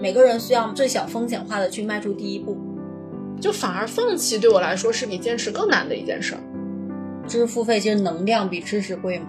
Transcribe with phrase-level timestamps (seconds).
[0.00, 2.56] 每个人需要最小风险化的去迈出第一步。
[3.40, 6.40] 就反而放弃对我来说是比坚持更难的一件事儿。
[7.28, 9.26] 知识付费其实能量比知识贵吗？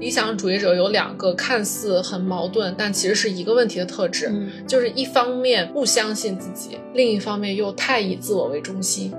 [0.00, 9.12] 理想主义者有两个看似很矛盾，但其实是一个问题的特质，嗯就是一方面不相信自己，另一方面又太以自我为中心。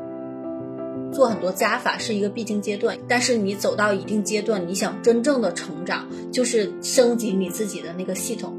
[1.14, 8.58] 做很多加法是一个必经阶段，但是你走到一定阶段，你想真正的成长，就是升级你自己的那个系统。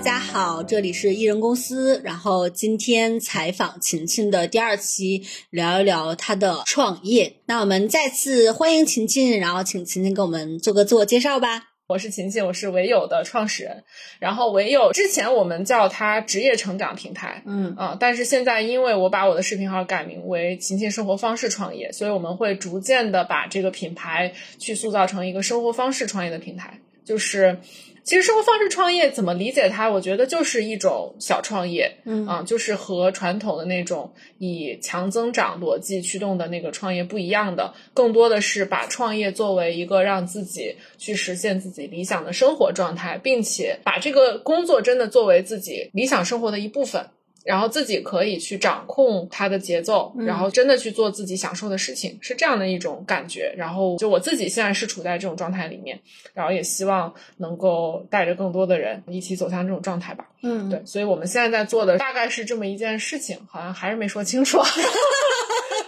[0.00, 2.00] 家好，这里是艺人公司。
[2.02, 7.34] 然后今天采访琴琴的第二期，聊一聊她的创业。
[7.44, 11.64] 那我们再次欢迎琴琴，然后请琴琴给我们做个自我介绍吧。
[11.86, 13.84] 我是琴琴，我是唯有的创始人。
[14.18, 26.80] 然后唯有之前我们叫它职业成长平台，嗯啊、但是现在因为我把我的视频号改名为“琴琴生活方式创业”，所以我们会逐渐的把这个品牌去塑造成一个生活方式创业的平台。
[27.02, 27.58] 就是，
[28.02, 29.88] 其实生活方式创业怎么理解它？
[29.90, 47.10] 我觉得就是一种小创业，嗯啊，就是和传统的那种以强增长逻辑驱动的那个创业不一样的，更多的是把创业作为一个让自己去实现自己理想的生活状态，并且把这个工作真的作为自己理想生活的一部分。
[47.44, 53.52] 然后自己可以去掌控它的节奏，嗯然后真的去做自己享受的事情，是这样的一种感觉。
[53.56, 55.98] 然后就我自己现在是处在这种状态里面，
[56.34, 60.28] 然后也希望能够带着更多的人一起走向这种状态吧。
[60.42, 64.58] 嗯，对，所以我们现在在做的大概是这么一件事情，好像还是没说清楚。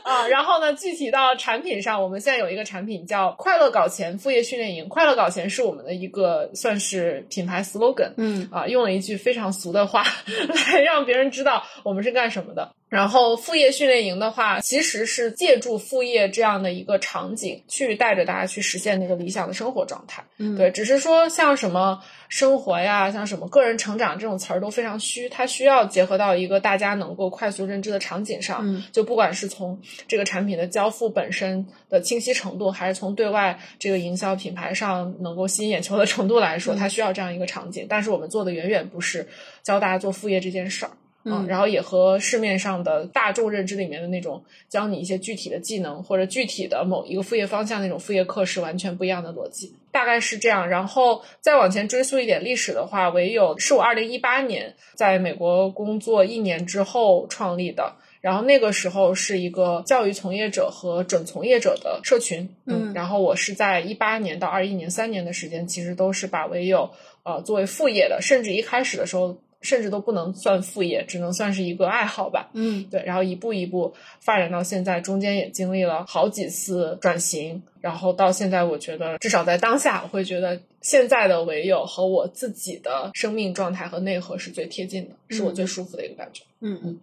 [0.04, 4.88] 啊，然后呢，具体到产品上，我们现在有一个产品叫“快乐搞钱副业训练营”。
[4.90, 10.04] 快乐搞钱是我们的一个算是品牌 slogan，嗯啊，用了一句非常俗的话
[10.74, 12.74] 来让别人知道我们是干什么的。
[12.92, 20.22] 然后副业训练营的话，其实是借助副业这样的一个场景，去带着大家去实现那个理想的生活状态。
[20.36, 28.60] 嗯对，只是说像什么生活呀，像什么个人成长这种词儿都非常虚，它需要结合到一个大家能够快速认知的场景上。
[28.62, 37.86] 嗯就不管是从这个产品的交付本身的清晰程度，还是从对外这个营销品牌上能够吸引眼球的程度来说，嗯它需要这样一个场景。
[37.88, 39.26] 但是我们做的远远不是
[39.62, 40.90] 教大家做副业这件事儿。
[41.24, 50.68] 嗯然后也和市面上的大众认知里面的那种教你一些具体的技能或者具体的某一个副业方向那种副业课是完全不一样的逻辑，大概是这样。
[50.68, 57.96] 然后再往前追溯一点历史的话，唯有是我二零一八年在美国工作一年之后创立的。
[58.20, 66.88] 然后那个时候是一个教育从业者和准从业者的社群，嗯然后我是在一八年到二一年三年的时间，其实都是把唯有
[67.24, 72.50] 呃作为副业的，甚至一开始的时候甚至都不能算副业，只能算是一个爱好吧。
[72.52, 86.42] 嗯对，然后一步一步发展到现在，中间也经历了好几次转型，然后到现在，我觉得至少在当下，我会觉得现在的唯有和我自己的生命状态和内核是最贴近的，是我最舒服的一个感觉。
[86.60, 87.00] 嗯嗯，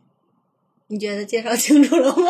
[0.88, 2.24] 你觉得介绍清楚了吗？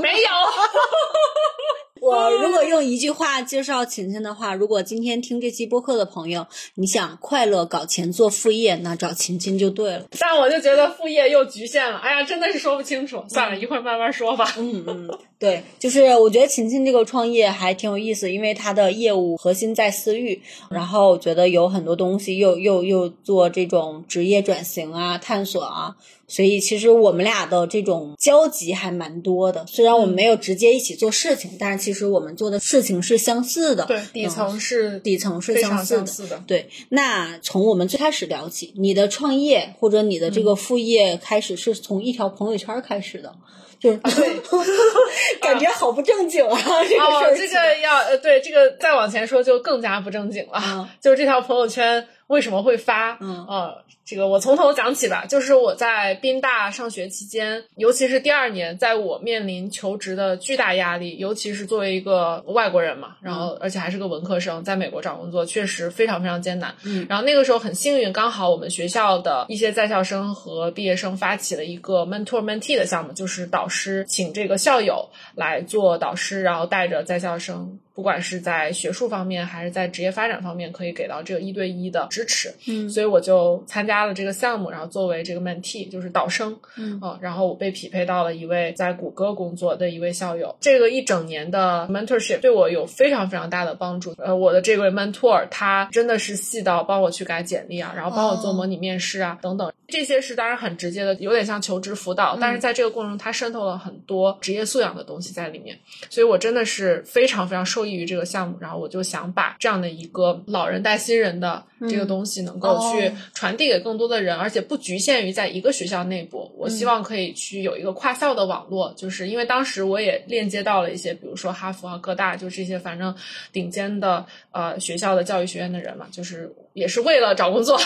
[0.00, 0.28] 没有，
[2.04, 10.04] 我如果用一句话介绍琴琴的话，如果今天听这期播客的朋友，你想快乐搞钱做副业，那找琴琴就对了。
[10.20, 13.24] 但我就觉得副业又局限了，哎呀，真的是说不清楚。
[13.30, 14.54] 算了，一会儿慢慢说吧。
[14.58, 25.96] 嗯嗯，对，就是我觉得琴琴这个创业还挺有意思，因为它的业务核心在私域，然后我觉得有很多东西又又又做这种职业转型啊、探索啊，
[26.28, 29.64] 所以其实我们俩的这种交集还蛮多的。
[29.66, 33.84] 虽然我们没有直接一起做事情，但是其实我们做的事情是相似的。
[33.86, 36.42] 对，底层是底层是相似的似的。
[36.46, 43.32] 对，那从我们最开始聊起，你的创业或者你的这个副业开始是从一条朋友圈开始的，
[43.78, 44.00] 就是、
[45.40, 50.60] 感觉好不正经啊，这个事哦儿，这个要呃，对，这个再往前说就更加不正经了。
[50.66, 53.16] 嗯就是这条朋友圈为什么会发？
[53.20, 55.24] 嗯呃，这个我从头讲起吧。
[55.26, 66.74] 就是我在宾大上学期间，尤其是第二年，在我面临求职的巨大压力，尤其是作为一个外国人嘛，然后而且还是个文科生，在美国找工作确实非常非常艰难。
[66.84, 77.78] 嗯然后那个时候很幸运，刚好我们学校的一些在校生和毕业生发起了一个 mentor mentee 的项目，就是导师请这个校友来做导师，然后带着在校生。
[77.94, 82.52] 不管是在学术方面还是在职业发展方面，可以给到这个一对一的支持。
[82.66, 86.98] 嗯所以我就参加了这个项目，然后作为这个 mentee，就是导生，嗯。
[87.00, 90.56] 啊，然后我被匹配到了一位在谷歌工作的一位校友。
[90.60, 94.14] 这个一整年的 mentorship 对我有非常非常大的帮助。
[94.18, 116.50] 呃，我的这位 mentor 他真的是细到帮我去改简历啊，然后帮我做模拟面试啊、等等，这些是当然很直接的，有点像求职辅导，但是在这个过程中，他渗透了很多职业素养的东西在里面，所以我真的是非常非常受受益于这个项目，然后我就想把这样的一个老人带新人的这个东西能够去传递给更多的人，而且不局限于在一个学校内部。
[116.56, 123.14] 我希望可以去有一个跨校的网络，就是因为当时我也链接到了一些，比如说哈佛啊、各大，就这些反正
[123.52, 127.80] 顶尖的呃学校的教育学院的人嘛，就是也是为了找工作，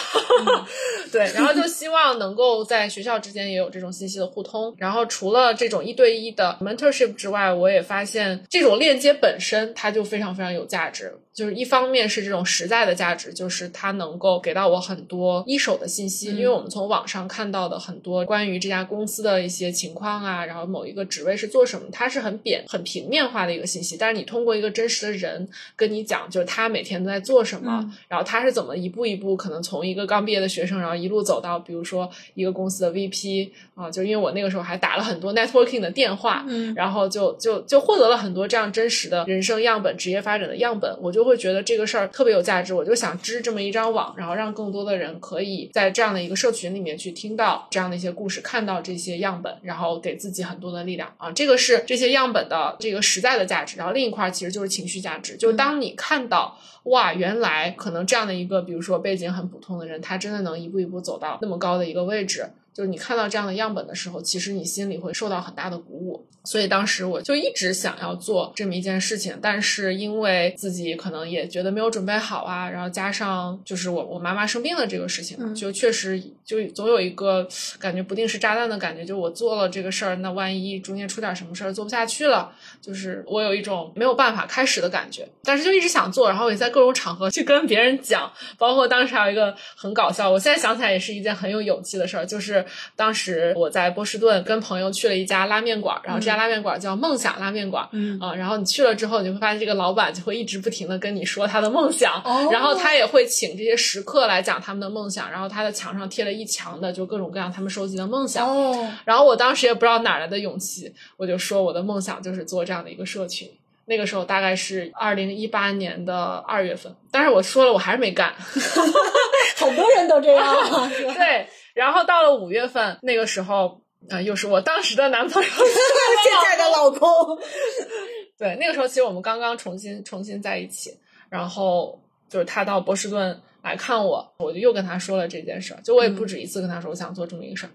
[1.13, 4.75] 对，然后就希望能够在学校之间也有这种信息的互通。
[4.79, 11.15] 然后除了这种一对一的 mentorship 之外，我也发现这种链接本身它就非常非常有价值。
[11.35, 23.97] 就是一方面是这种实在的价值，就是它能够给到我很多一手的信息，因为我们从网上看到的很多关于这家公司的一些情况啊，然后某一个职位是做什么，它是很扁、很平面化的一个信息。
[23.97, 41.29] 但是你通过一个真实的人跟你讲，就是他每天都在做什么，然后他是怎么一步一步，可能从一个刚毕业的学生，然后一路走到，比如说一个公司的 VP 啊，就因为我那个时候还打了很多 networking 的电话，嗯，然后就就就获得了很多这样真实的人生样本、职业发展的样本，我就。
[41.29, 51.31] 会觉得这个事儿特别有价值，我就想织这么一张网，然后让更多的人可以在这样的一个社群里面去听到这样的一些故事，看到这些样本，然后给自己很多的力量啊！
[51.33, 53.77] 这个是这些样本的这个实在的价值。
[53.77, 62.51] 然后另一块其实就是情绪价值，就是当你看到哇，原来可能这样的一个，比如说背景很普通的人，他真的能一步一步走到那么高的一个位置。
[62.79, 66.25] 就是你看到这样的样本的时候，其实你心里会受到很大的鼓舞。
[66.45, 77.47] 所以当时我就一直想要做这么一件事情，但是因为自己可能也觉得没有准备好啊，然后加上就是我我妈妈生病的这个事情，就确实就总有一个
[77.81, 79.05] 感觉不定时炸弹的感觉。
[79.05, 85.29] 就我做了这个事儿，那万一中间出点什么事儿做不下去了，就是我有一种没有办法开始的感觉。
[85.43, 92.65] 但是就一直想做，然后也在各种场合去跟别人讲，包括当时还有一个很搞笑，我现在想起来也是一件很有勇气的事儿，就是。
[92.97, 98.19] 当时我在波士顿跟朋友去了一家拉面馆，然后这家拉面馆叫梦想拉面馆，嗯。
[98.21, 102.49] 啊，然后你去了之后，你会发现这个老板就会一直不停的跟你说他的梦想，哦。
[102.51, 113.51] 然后他也会请这些食客来讲他们的梦想，然后他的墙上贴了一墙的就各种各样他们收集的梦想，哦，然后我当时也不知道哪来的勇气，我就说我的梦想就是做这样的一个社群。
[113.91, 118.35] 那个时候大概是二零一八年的二月份，但是我说了我还是没干，
[119.57, 121.49] 好多人都这样啊， 对。
[121.79, 123.81] 然后到了五月份，那个时候，
[124.11, 127.39] 啊，又是我当时的男朋友， 现在的老公。
[128.37, 130.99] 对，那个时候其实我们刚刚重新重新在一起，
[131.29, 137.71] 然后就是他到波士顿来看我，我就又跟他说了这件事儿，就我也不止一次跟他说我想做这么一个事儿，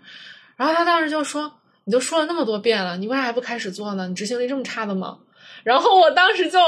[0.57, 1.49] 然后他当时就说
[1.85, 4.09] ：“你都说了那么多遍了，你为啥还不开始做呢？
[4.09, 5.19] 你执行力这么差的吗？”
[5.63, 6.59] 然后我当时就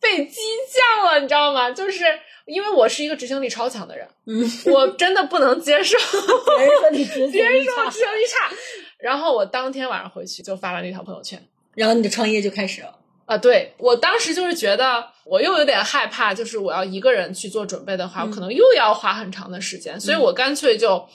[0.00, 0.36] 被激
[0.96, 1.70] 将了，你知道吗？
[1.70, 2.04] 就是。
[2.46, 4.42] 因为我是一个执行力超强的人，嗯，
[4.72, 5.96] 我真的不能接受
[6.58, 8.50] 别人说你执行力差， 别人说我执行力差。
[8.98, 11.40] 然后我当天晚上回去就发了那条朋友圈，
[11.74, 12.92] 然后你的创业就开始了
[13.26, 13.38] 啊！
[13.38, 21.06] 对我当时就是觉得我又有点害怕，就是我要一个人去做准备的话，我可能又要花很长的时间，所以我干脆就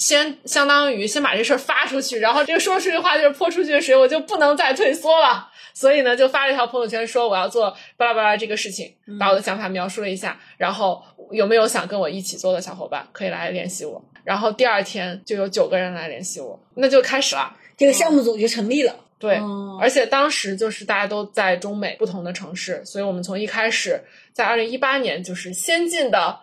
[0.00, 5.46] 先相当于先把这事儿发出去，然后这个说出去的话就是泼出去的水，我就不能再退缩了。
[5.74, 14.02] 所以呢，就发了一条朋友圈，说我要做巴拉巴拉这个事情，把我的想法描述了一下，然后有没有想跟我一起做的小伙伴可以来联系我。
[14.24, 18.96] 然后第二天就有九个人来联系我，那就开始了，这个项目组就成立了。
[19.20, 19.38] 对，
[19.78, 24.00] 而且当时就是大家都在中美不同的城市，所以我们从一开始
[24.32, 26.40] 在二零一八年就是先进的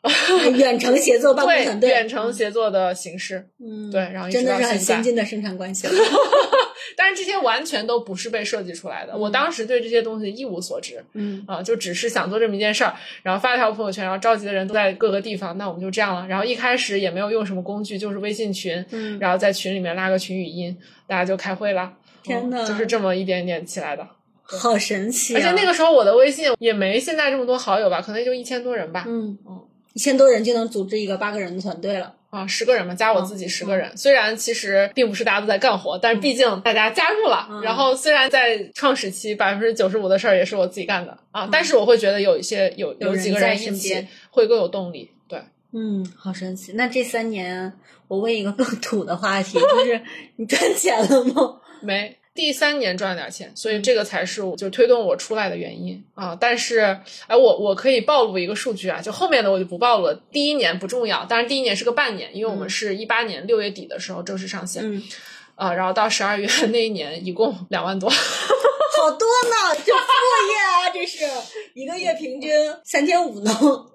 [0.56, 3.48] 远程协作办公团队，远程协作的形式。
[3.60, 5.94] 嗯，对，然后真的是很先进的生产关系了。
[6.96, 11.04] 但是这些完全都不是被设计出来的，我当时对这些东西一无所知。
[11.14, 12.94] 嗯啊，就只是想做这么一件事儿，
[13.24, 16.28] 然后发了条朋友圈，然后召集的人都在各个地方，那我们就这样了。
[16.28, 21.92] 然后一开始也没有用什么工具，就是微信群，嗯，然后在群里面拉个群语音，大家就开会了。
[22.28, 24.07] 天呐，就是这么一点点起来的，
[24.44, 25.36] 好神奇！
[25.36, 29.06] 而且那个时候我的微信也没现在这么多好友吧，可能也就一千多人吧。
[29.07, 29.62] 嗯嗯，
[29.94, 33.96] 一千多人就能组织一个八个人的团队了啊，十个人嘛，加我自己十个人。
[33.96, 37.62] 虽然其实并不是大家都在干活，但是毕竟大家加入了。
[37.64, 45.10] 然后虽然在创始期百分之九十五的事儿也是我自己干的啊，但是我会觉得有一些有有几个人一起会更有动力。
[45.28, 45.42] 对，
[45.74, 46.74] 嗯，好神奇。
[46.74, 47.74] 那这三年，
[48.07, 50.02] 我问一个更土的话题，就是
[50.36, 51.62] 你赚钱了吗？
[51.81, 52.18] 没。
[52.34, 56.38] 第三年赚了点钱，所以这个才是就推动我出来的原因啊！
[56.40, 56.81] 但是，
[57.26, 60.22] 哎，我我可以暴露一个数据啊，就后面的我就不暴露了。
[60.31, 65.02] 第一年不重要，当然第一年是个半年，因为我们是一八年六月底的时候正式上线，嗯，
[65.57, 68.09] 啊，然后到十二月 那一年一共两万多。
[68.97, 70.02] 好多呢，就副
[70.49, 71.23] 业啊，这是
[71.76, 72.52] 一个月平均
[72.83, 73.52] 三千五呢。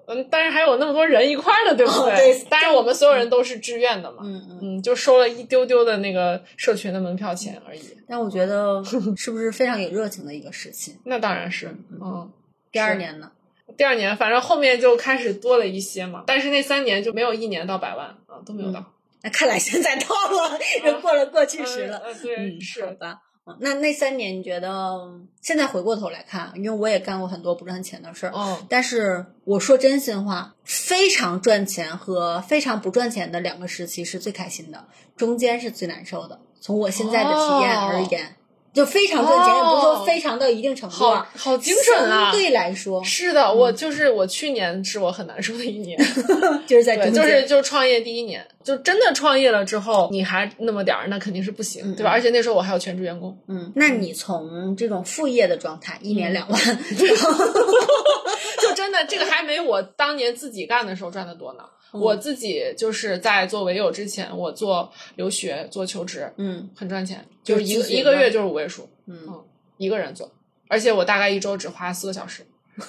[0.07, 2.15] 嗯，但是还有那么多人一块的，对不对？
[2.15, 2.45] 对。
[2.49, 4.19] 当然，我们所有人都是志愿的嘛。
[4.23, 4.59] 嗯嗯。
[4.61, 7.81] 嗯，就收了一丢丢的那个社群的门票钱而已。
[8.07, 8.81] 但我觉得
[9.17, 10.95] 是不是非常有热情的一个事情？
[11.03, 11.75] 那当然是。
[12.01, 12.31] 嗯。
[12.71, 13.29] 第二年呢？
[13.77, 18.92] 第二年，反正后面就开始多了一些嘛，但是那三年就没有一年到百万啊，都没有到。
[19.23, 22.01] 那看来现在到了，人过了过去时了。
[22.05, 23.11] 嗯，是好吧。
[23.45, 24.97] 嗯那那三年，你觉得
[25.41, 34.85] 现在回过头来看，因为我也干过很多不赚钱的事儿，嗯，但是我说真心话，非常赚钱和非常不赚钱的两个时期是最开心的，
[35.17, 36.39] 中间是最难受的。
[36.61, 38.37] 从我现在的体验而言，
[38.73, 42.31] 就非常赚钱，也不是说非常到一定程度好啊，好精准啊！
[42.31, 45.97] 相对来说，是的，我就是我去年是我很难受的一年，
[46.65, 52.09] 对，就是在中间，就是就是创业第一年，就真的创业了之后，你还那么点儿，那肯定是不行，嗯对吧？
[52.11, 56.59] 而且那时候我还有全职员工，嗯，那你从这种副业的状态，一年两万，
[58.61, 61.63] 就真的这个还没我当年自己干的时候赚的多呢。
[61.91, 69.43] 我自己就是在做唯友之前，我做留学做求职，嗯很赚钱，就就是是一一个月就是五位数，嗯，嗯，
[69.77, 70.31] 一个人做，
[70.67, 72.43] 而且我大概一周只花四个小时，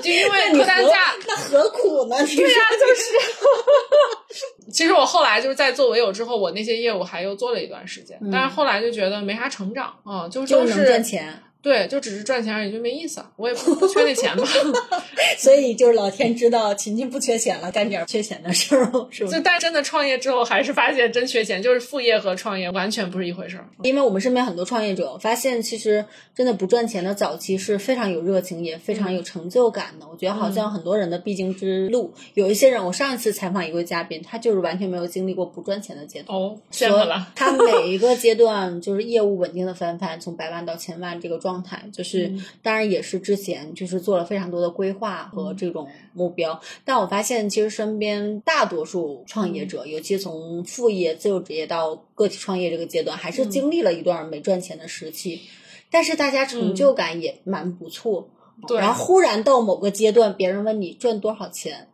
[0.00, 1.16] 就因为客单价。
[1.26, 2.16] 那何苦呢？
[2.24, 3.02] 对对呀、就是。
[4.70, 13.20] 其实我后来就是在做唯有之后，我那些业务还又做了一段时间，但是后来就觉得没啥成长，嗯，就就都是能赚钱，对，就只是赚钱而已，就没意思。
[13.34, 14.46] 我也不不缺那钱吧，
[15.36, 19.30] 所以就是老天知道琴琴不缺钱了，干点缺钱的事儿，是不？
[19.32, 23.68] 就是但真的创业之后，还是发现真缺钱，就是副业和创业完全不是一回事儿。
[23.82, 30.06] 因为我们身边很多创业者发现，其实真的不赚钱的早期是非常有热情，也非常有成就感的。
[30.08, 36.38] 我觉得好像很多人的必经之路，有一些人，我上一次采访一位嘉宾，他就是完全没有经历过不赚钱的阶段。
[36.38, 37.26] 哦，羡慕说了。
[37.34, 42.44] 他每一个阶段就是业务稳定的翻番，从百万到千万这个状态，就是、嗯。
[42.62, 46.60] 当然也是之前就是做了非常多的规划和这种目标。
[46.84, 55.40] 但我发现其实身边大多数创业者，尤其从副业、自由职业到个体创业这个阶段，还是经历了一段没赚钱的时期，
[55.90, 58.28] 但是大家成就感也蛮不错。
[58.66, 58.78] 对。
[58.78, 59.04] 然后。
[59.04, 61.88] 忽然到某个阶段，别人问你赚多少钱，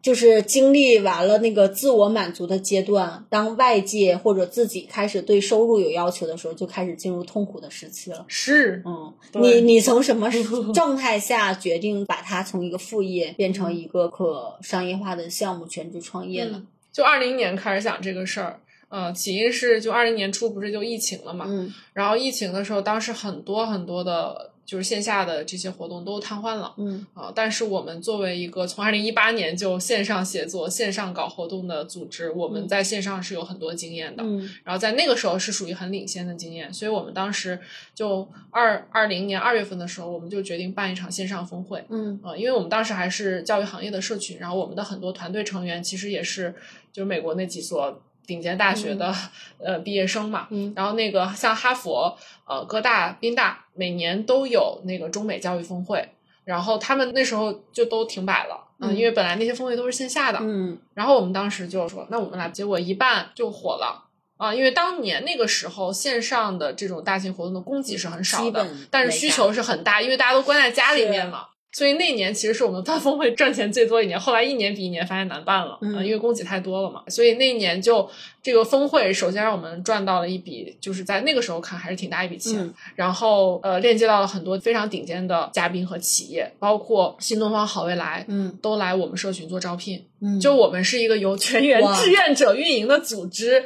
[0.00, 8.24] 就是经历完了那个自我满足的阶段，当外界或者自己开始对收入有要求的时候，就开始进入痛苦的时期了。
[8.28, 10.30] 是，嗯，你你从什么
[10.72, 16.52] 状态下决定把它从一个副业变成一个可商业化的项目，全职创业呢？
[16.54, 18.60] 嗯，就二零年开始想这个事儿。
[18.90, 26.74] 呃，起因是就二零年初不是就疫情了嘛，嗯然后疫情的时候，当时很多很多的，就是线下的这些活动都瘫痪了。
[26.76, 34.22] 嗯啊、但是我们作为一个从二零一八年就线上写作、线上搞活动的组织，我们在线上是有很多经验的。
[34.22, 37.58] 嗯然后在那个时候是属于很领先的经验，所以我们当时
[37.94, 41.82] 就二二零年二月份的时候，我们就决定办一场线上峰会。
[41.88, 46.54] 嗯啊，因为我们当时还是教育行业的社群，然后我们的很多团队成员其实也是
[46.92, 49.12] 就是美国那几所顶尖大学的、
[49.58, 50.46] 呃毕业生嘛。
[50.50, 52.16] 嗯然后那个像哈佛、
[52.46, 56.06] 呃哥大、宾大，每年都有那个中美教育峰会，
[56.44, 58.66] 然后他们那时候就都停摆了。
[58.80, 64.04] 嗯，嗯因为本来那些峰会都是线下的，嗯然后我们当时就说，那我们来，结果一办就火了。
[64.36, 71.46] 啊，因为当年那个时候线上的这种大型活动的供给是很少的但是需求是很大，因为大家都关在家里面嘛。
[71.78, 77.04] 所以那年其实是我们办 峰会赚钱最多一年，后来一年比一年发现难办了，因为供给太多了嘛。
[77.06, 78.10] 所以那一年就
[78.42, 82.58] 这个峰会，首先让我们赚到了一笔，就是在那个时候看还是挺大一笔钱。
[82.58, 90.04] 嗯然后呃，链接到了很多非常顶尖的嘉宾和企业，包括新东方、好未来，嗯都来我们社群做招聘。
[90.20, 93.62] 嗯，就我们是一个由全员志愿者运营的组织。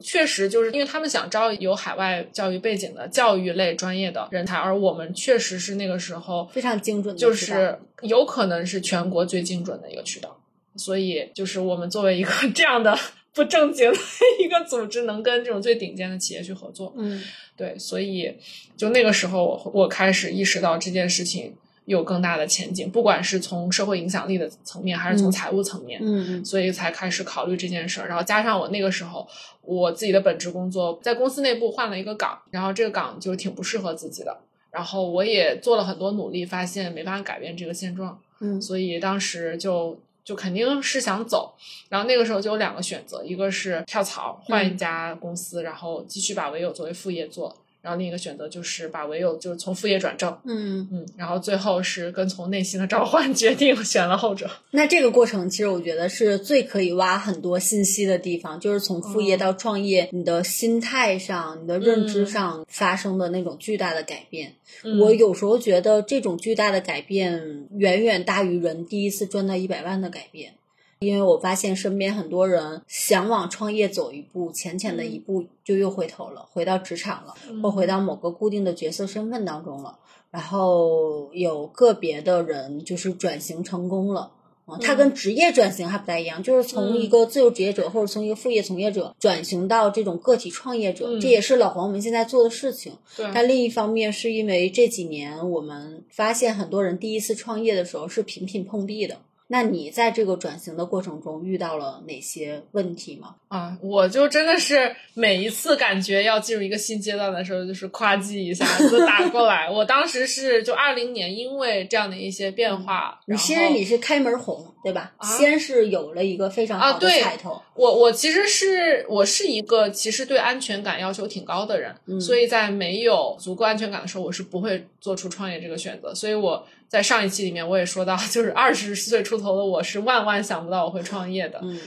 [0.00, 10.38] 确实，就是因为他们想招有海外教育背景的教育类专业的人才，而我们确实是那个时候非常精准的就是有可能是全国最精准的一个渠道。
[10.76, 12.94] 所以，就是我们作为一个这样的
[13.32, 13.98] 不正经的
[14.38, 17.22] 一个组织，能跟这种最顶尖的企业去合作，嗯
[17.56, 18.30] 对，所以
[18.76, 21.54] 就那个时候我，我开始意识到这件事情
[21.86, 25.98] 有更大的前景，不管是从社会影响力的层面，还是从嗯财务层面。
[26.02, 28.08] 嗯所以才开始考虑这件事儿。
[28.08, 29.26] 然后加上我那个时候
[29.62, 34.36] 我自己的本职工作在公司内部换了一个岗，然后这个岗就挺不适合自己的。
[34.70, 41.54] 然后我也做了很多努力，发现没办法改变这个现状，嗯所以当时就就肯定是想走。
[41.88, 47.56] 然后那个时候就有两个选择，一个是跳槽换一家公司，然后继续把唯有作为副业做。
[47.86, 54.50] 然后另一个选择就是把唯有就是从副业转正，嗯，嗯，然后最后是跟从内心的召唤 决定选了后者。
[54.72, 64.52] 那这个过程其实我觉得是最可以挖很多信息的地方，就是从副业到创业，你的心态上、你的认知上发生的那种巨大的改变。
[64.82, 70.54] 嗯我有时候觉得这种巨大的改变远远大于人第一次赚到一百万的改变。
[71.00, 79.98] 因为我发现身边很多人想往创业走一步，浅浅的一步就又回头了，回到职场了，或回到某个固定的角色身份当中了。
[80.30, 84.32] 然后有个别的人就是转型成功了。
[84.66, 92.94] 啊，它跟职业转型还不太一样，就是从一个自由职业者或者从一个副业从业者转型到这种个体创业者，这也是老黄我们现在做的事情。
[93.16, 99.18] 对，但另一方面是因为这几年我们发现很多人第一次创业的时候是频频碰壁的。
[99.48, 103.36] 那你在这个转型的过程中遇到了哪些问题吗？
[103.48, 109.70] 啊，我就真的是每一次感觉要进入一个新阶段的时候，就是夸叽一下子打过来。
[109.70, 115.14] 我当时是就二零年，因为这样的一些变化，你其实你是开门红，对吧？
[115.22, 117.62] 先是有了一个非常好的彩头。
[117.74, 126.12] 我我其实是我是一个其实对安全感要求挺高的人，所以在没有足够安全感的时候，我是不会做出创业这个选择。
[126.12, 126.66] 所以我。
[126.88, 131.58] 在上一期里面，我也说到，就是二十岁出头的我是万万想不到我会创业的。
[131.62, 131.80] 嗯，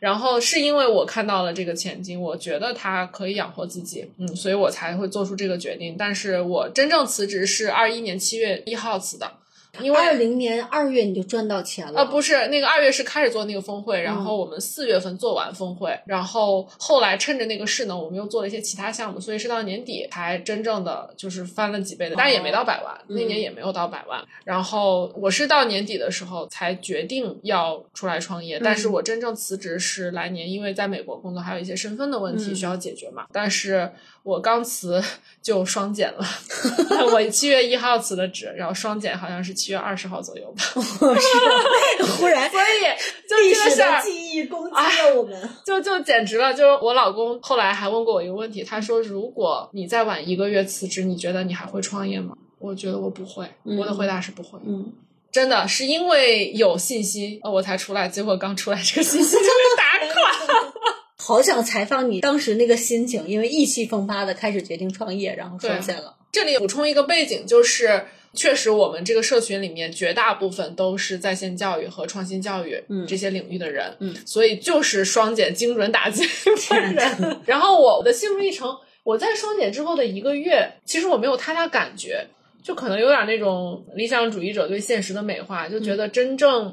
[0.00, 5.94] 然后是因为我看到了这个前景，我觉得它可以养活自己，嗯，所以我才会做出这个决定。
[5.98, 9.30] 但是我真正辞职是二一年七月一号辞的。
[9.80, 12.04] 因为二零年二月你就赚到钱了啊？
[12.04, 24.24] 不是，那个二月是开始做那个峰会，然后我们四月份做完峰会，然后后来趁着那个势呢，我们又做了一些其他项目，所以是到年底才真正的就是翻了几倍的，但也没到百万，那年也没有到百万。
[24.44, 33.26] 然后我是到年底的时候才决定要出来创业，但是我真正辞职是来年，因为在美国工作还有一些身份的问题需要解决嘛。
[33.32, 33.92] 但是
[34.22, 35.02] 我刚辞
[35.42, 36.24] 就双减了，
[37.12, 39.56] 我七月一号辞的职，然后双减好像是。
[39.56, 46.52] 七月二十号左右吧， 是忽然， 所以就历史的记忆攻击了我们，就就简直了。
[46.52, 54.58] 就是我老公后来还问过我一个问题，他说：“如果你再晚一个月辞职，你觉得你还会创业吗？”我觉得我不会，我的回答是不会。
[54.66, 54.92] 嗯，
[55.30, 58.08] 真的是因为有信息，我才出来。
[58.08, 59.46] 结果刚出来，这个信息就被
[59.76, 60.72] 打垮。
[61.18, 66.16] 好想采访你当时那个心情，因为意气风发的开始决定创业，然后双减了。
[66.32, 68.06] 这里补充一个背景，就是。
[68.36, 76.22] 确实，我们这个社群里面绝大部分都是在线教育和创新教育这些领域的人，嗯，所以就是双减精准打击
[76.94, 77.40] 人。
[77.46, 82.26] 然后我的心路历程，我在双减之后的一个月，其实我没有太大感觉，
[82.62, 86.72] 就可能有点那种理想主义者对现实的美化，就觉得真正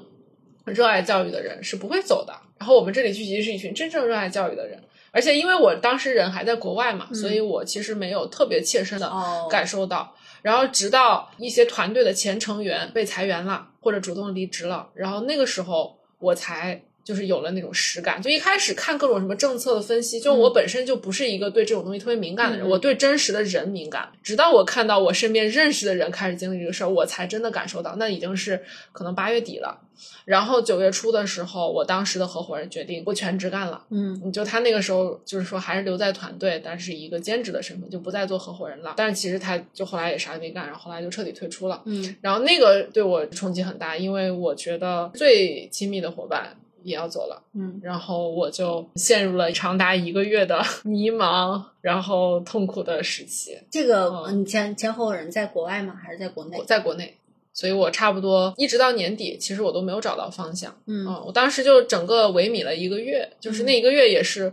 [0.66, 2.34] 热爱教育的人是不会走的。
[2.60, 4.78] 然后我们这里聚集是一群真正热爱教育的人，
[5.12, 9.12] 而且因为我当时人还在国外嘛，所以我其实没有特别切身的
[9.50, 10.16] 感受到。
[10.44, 18.22] 然后直到一些团队的前成员被裁员了，或者主动离职了，然后那个时候我才就是有了那种实感。
[18.22, 24.12] 就一开始看各种什么政策的分析，就我本身就不是一个对这种东西特别敏感的人，我对真实的人敏感。
[24.22, 29.80] 直到我看到我身边认识的人开始经历这个事儿，我才真的感受到，那已经是可能八月底了。
[30.26, 33.86] 然后九月初的时候，我当时的合伙人决定不全职干了。
[33.90, 38.94] 嗯，就他那个时候就是说还是留在团队，但是一个兼职的身份，就不再做合伙人了。
[38.98, 41.82] 但是其实他就后来也啥也没干，然后后来就彻底退出了。
[41.86, 47.44] 嗯，然后那个对我冲击很大，因为我觉得最亲密的伙伴也要走了。
[47.54, 53.58] 嗯，然后我就陷入了长达一个月的 迷茫，然后痛苦的时期。
[53.70, 55.96] 这个你前前合伙人在国外吗？
[56.02, 56.62] 还是在国内？
[56.66, 57.18] 在国内。
[57.54, 60.76] 所以我差不多一直到年底，其实我都没有找到方向。
[60.88, 64.52] 嗯，我当时就整个萎靡了一个月，就是那一个月也是，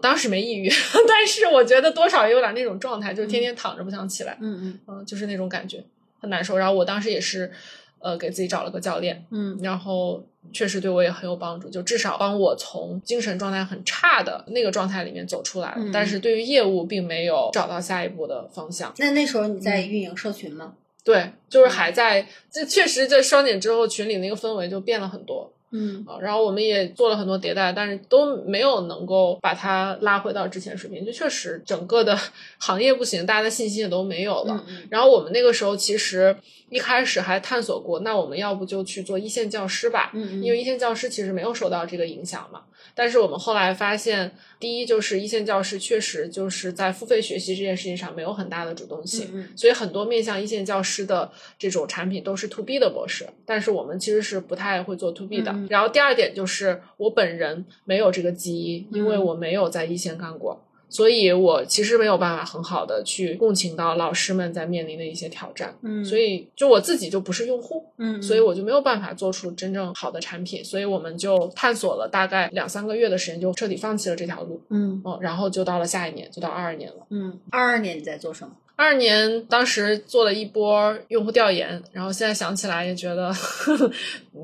[0.00, 0.68] 当时没抑郁，
[1.06, 4.36] 但是我觉得多少也有点那种状态，就是天天躺着不想起来。
[4.40, 5.84] 嗯嗯嗯，就是那种感觉
[6.20, 6.56] 很难受。
[6.56, 7.52] 然后我当时也是，
[8.00, 9.24] 呃，给自己找了个教练。
[9.30, 15.76] 嗯，然后确实对我也很有帮助，就至少帮我从精神状态很差的那个状态里面走出来。
[15.92, 18.92] 但是对于业务并没有找到下一步的方向。
[18.98, 20.74] 那那时候你在运营社群吗？
[21.04, 25.52] 对，就是还在，这确实在双减之后，群里那个氛围就变了很多。
[25.74, 31.02] 嗯啊，然后我们也做了很多迭代，但是都没有能够把它拉回到之前水平。
[31.02, 32.14] 就确实整个的
[32.60, 34.62] 行业不行，大家的信心也都没有了。
[34.90, 36.36] 然后我们那个时候其实
[36.68, 40.10] 一开始还探索过，那我们要不就去做一线教师吧？
[40.12, 42.60] 嗯，因为一线教师其实没有受到这个影响嘛。
[42.94, 55.54] 但是我们后来发现，第一就是一线教师确实就是在付费学习这件事情上没有很大的主动性，所以很多面向一线教师的这种产品都是 to B 的模式，但是我们其实是不太会做 to B 的。
[55.68, 60.64] 然后第二点就是我本人没有这个基因，因为我没有在一线干过。
[60.92, 78.52] 所以我其实没有办法很好的去共情到老师们在面临的一些挑战，嗯，所以就我自己就不是用户，嗯，所以我就没有办法做出真正好的产品，所以我们就探索了大概两三个月的时间，就彻底放弃了这条路，嗯，哦，然后就到了下一年，就到二二年了，嗯，二二年你在做什么？
[78.74, 83.90] 二二年当时做了一波用户调研，然后现在想起来也觉得呵呵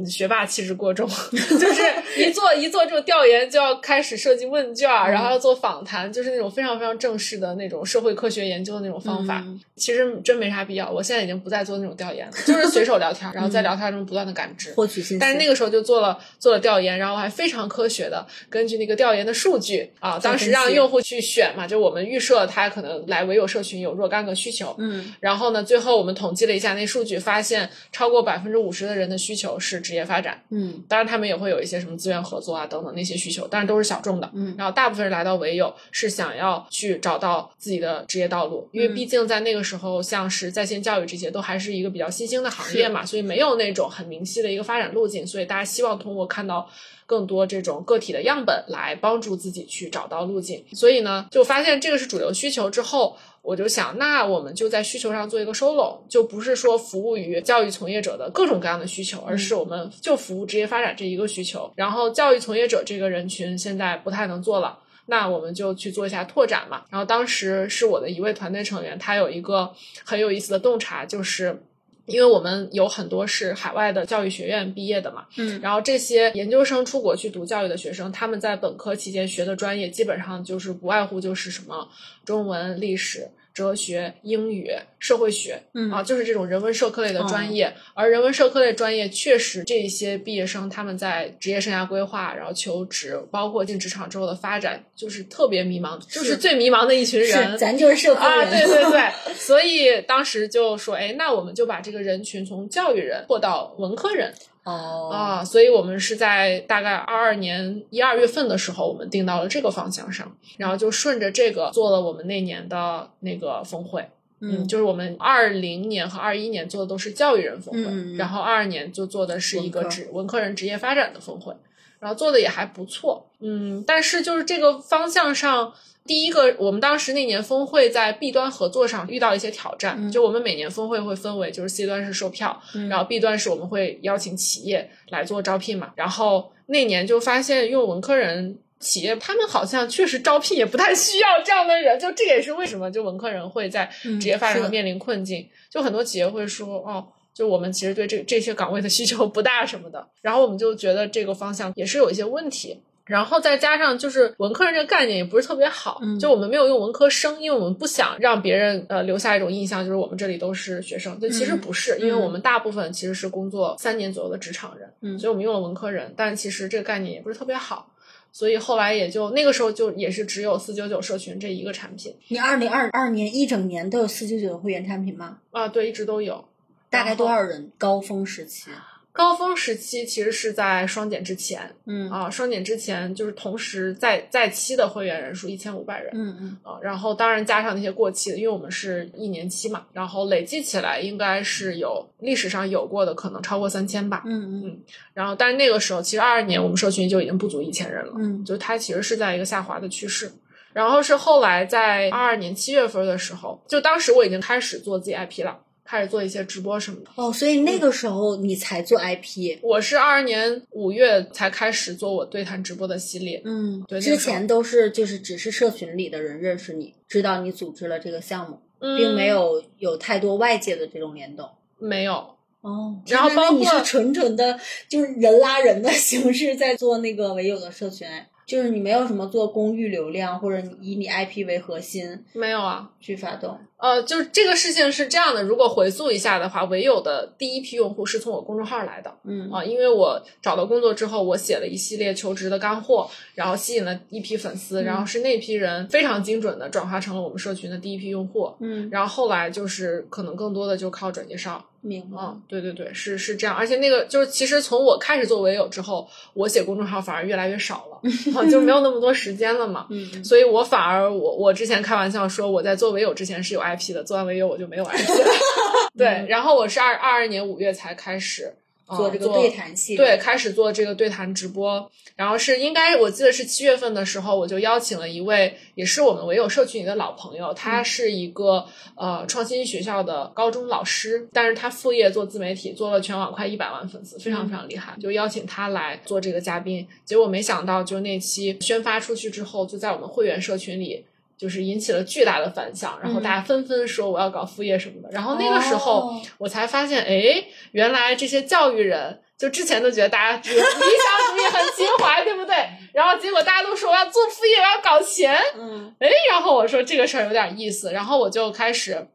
[0.07, 1.83] 学霸气质过重， 就是
[2.17, 9.43] 一做一做这种调研就要开始设计问卷，然后要做访谈，就是那种非常非常正式的那种社会科学研究的那种方法。
[9.47, 14.73] 嗯其实真没啥必要，我现在已经不再做那种调研了，就是随手聊天，然后在聊天中不断的感知。
[14.73, 15.19] 获取信息。
[15.21, 30.43] 但是那个时候就做了做了调研，然后还非常科学的根据那个调研的数据啊，当时让用户去选嘛，就我们预设他可能来唯有社群有若干个需求，嗯然后呢，最后我们统计了一下那数据，发现超过百分之五十的人的需求是职业发展。
[30.51, 34.31] 嗯当然，他们也会有一些什么资源合作啊等等那些需求，但是都是小众的。
[34.35, 46.69] 嗯然后大部分人来到唯有是想要去找到自己的职业道路，因为嗯毕竟在那个时候，像是在线教育这些都还是一个比较新兴的行业嘛，所以没有那种很明晰的一个发展路径，所以大家希望通过看到。
[47.09, 61.73] 更多这种个体的样本来帮助自己去找到路径，所以呢，就发现这个是主流需求之后，我就想，那我们就在需求上做一个收拢，就不是说服务于教育从业者的各种各样的需求，而是我们就服务职业发展这一个需求。
[61.77, 64.81] 然后教育从业者这个人群现在不太能做了。
[65.07, 66.83] 那我们就去做一下拓展嘛。
[66.91, 69.73] 然后当时是我的一位团队成员，他有一个
[70.05, 71.63] 很有意思的洞察，就是
[72.09, 81.89] 因为我们有很多是海外的教育学院毕业的嘛，嗯然后这些研究生出国去读教育的学生，他们在本科期间学的专业基本上就是不外乎就是什么
[82.25, 87.75] 中文、历史、哲学、英语、社会学，嗯啊，就是这种人文社科类的专业。
[87.93, 97.59] 而人文社科类专业确实这些毕业生他们在职业生涯规划，然后求职，包括进职场之后的发展，就是特别迷茫，就是最迷茫的一群人。
[97.59, 104.33] 咱就是社会啊，对对对， 所以当时就说，哎，那我们就把这个人群从教育人扩到文科人
[104.69, 114.09] 哦啊，所以我们是在大概二二年一二月份的时候，我们定到了这个方向上，然后就顺着这个做了我们那年的那个峰会。
[114.41, 121.53] 嗯，就是我们二零年和二一年做的都是教育人峰会，然后二二年就做的是一个职文科人职业发展的峰会，
[121.99, 123.27] 然后做的也还不错。
[123.41, 125.73] 嗯，但是就是这个方向上，
[126.09, 138.59] 第一个我们当时那年峰会在 B 端合作上遇到一些挑战，嗯就我们每年峰会会分为就是 C 端是售票，嗯然后 B 端是我们会邀请企业来做招聘嘛，然后那年就发现用文科人。
[138.81, 145.45] 企业他们好像确实招聘也不太需要这样的人，就这也是为什么就文科人会在嗯职业发展上面临困境。
[145.69, 152.81] 就很多企业会说，哦，就我们其实对这这些岗位的需求不大什么的，然后我们就觉得这个方向也是有一些问题。
[153.09, 161.19] 然后再加上就是文科人这个概念也不是特别好，嗯就我们没有用文科生，因为我们不想让别人呃留下一种印象，就是我们这里都是学生。
[161.19, 167.91] 就其实嗯不是，因为我们大部分其实是工作三年左右的职场人，嗯所以我们用了文科人，但其实这个概念也不是特别好。
[168.31, 175.39] 所以后来也就那个时候就也是只有四九九社群这一个产品你二零二二年一整年都有四九九的会员产品吗？
[175.51, 176.47] 啊，对，一直都有。
[176.91, 177.73] 大概多少人？
[177.79, 178.71] 高峰时期？
[179.19, 186.13] 高峰时期其实是在双减之前嗯啊，双减之前就是同时在在期的会员人数一千五百人。
[186.15, 194.23] 嗯嗯啊，然后当然加上那些过期的，因为我们是一年期嘛，然后累计起来应该是有历史上有过的，可能超过三千吧。
[194.25, 194.81] 嗯嗯
[195.13, 200.31] 然后，但是那个时候其实二二年我们社群就已经不足一千人了，嗯就它其实是在一个下滑的趋势。
[200.73, 207.11] 然后是后来在二二年七月份的时候，就当时我已经开始做自己 IP 了，开始做一些直播什么的。
[207.15, 209.59] 哦，所以那个时候你才做 IP。
[209.63, 218.61] 我是二二年五月才开始做我对谈直播的系列，嗯，之前都是就是只是社群里的人认识你，知道你组织了这个项目，
[218.99, 221.49] 并没嗯有有太多外界的这种联动。
[221.79, 222.13] 没有，
[222.61, 232.91] 哦，然后包括你是括纯纯的，就是人拉人的形式在做那个唯有的社群，哎就是你没有什么做公域流量，或者以你 IP 为核心没有啊。
[232.99, 233.59] 去发动。
[233.79, 239.15] 呃，就是这个事情是这样的，如果回溯一下的话，唯有的第一批用户是从我公众号来的。
[239.25, 248.53] 嗯啊，因为我找到工作之后，我写了一系列求职的干货，然后吸引了一批粉丝，然后是那批人非常精准的转化成了我们社群的第一批用户。
[248.61, 252.17] 嗯，然后后来就是可能更多的就靠转介绍，明白。
[252.21, 258.01] 嗯，对对对，是是这样，而且那个就是其实从我开始做唯友之后，我写公众号反而越来越少了，
[258.37, 259.87] 啊，就没有那么多时间了嘛。
[259.91, 265.33] 嗯所以我反而我我之前开玩笑说我在做唯友之前是有 IP 的，做完唯友我就没有 IP 了。
[265.97, 268.55] 对，然后我是二二二年五月才开始。
[268.91, 278.65] 呃做这个对谈系列对，开始做这个对谈直播，然后是应该我记得是七月份的时候，我就邀请了一位也是我们唯有社群里的老朋友，他是一个、
[278.97, 286.89] 呃创新学校的高中老师，但是他副业做自媒体，做了全网快一百万粉丝，非常非常厉害，就邀请他来做这个嘉宾。
[287.05, 291.05] 结果没想到，就那期宣发出去之后，就在我们会员社群里
[291.39, 295.09] 就是引起了巨大的反响，然后大家纷纷说我要搞副业什么的。
[295.13, 299.21] 然后那个时候哦我才发现，哎，原来这些教育人。
[299.39, 302.57] 就之前都觉得大家理想主义很情怀，对不对？
[302.93, 309.07] 然后结果大家都说我要做副业，我要搞钱，嗯哎，然后我说这个事儿有点意思，然后我就开始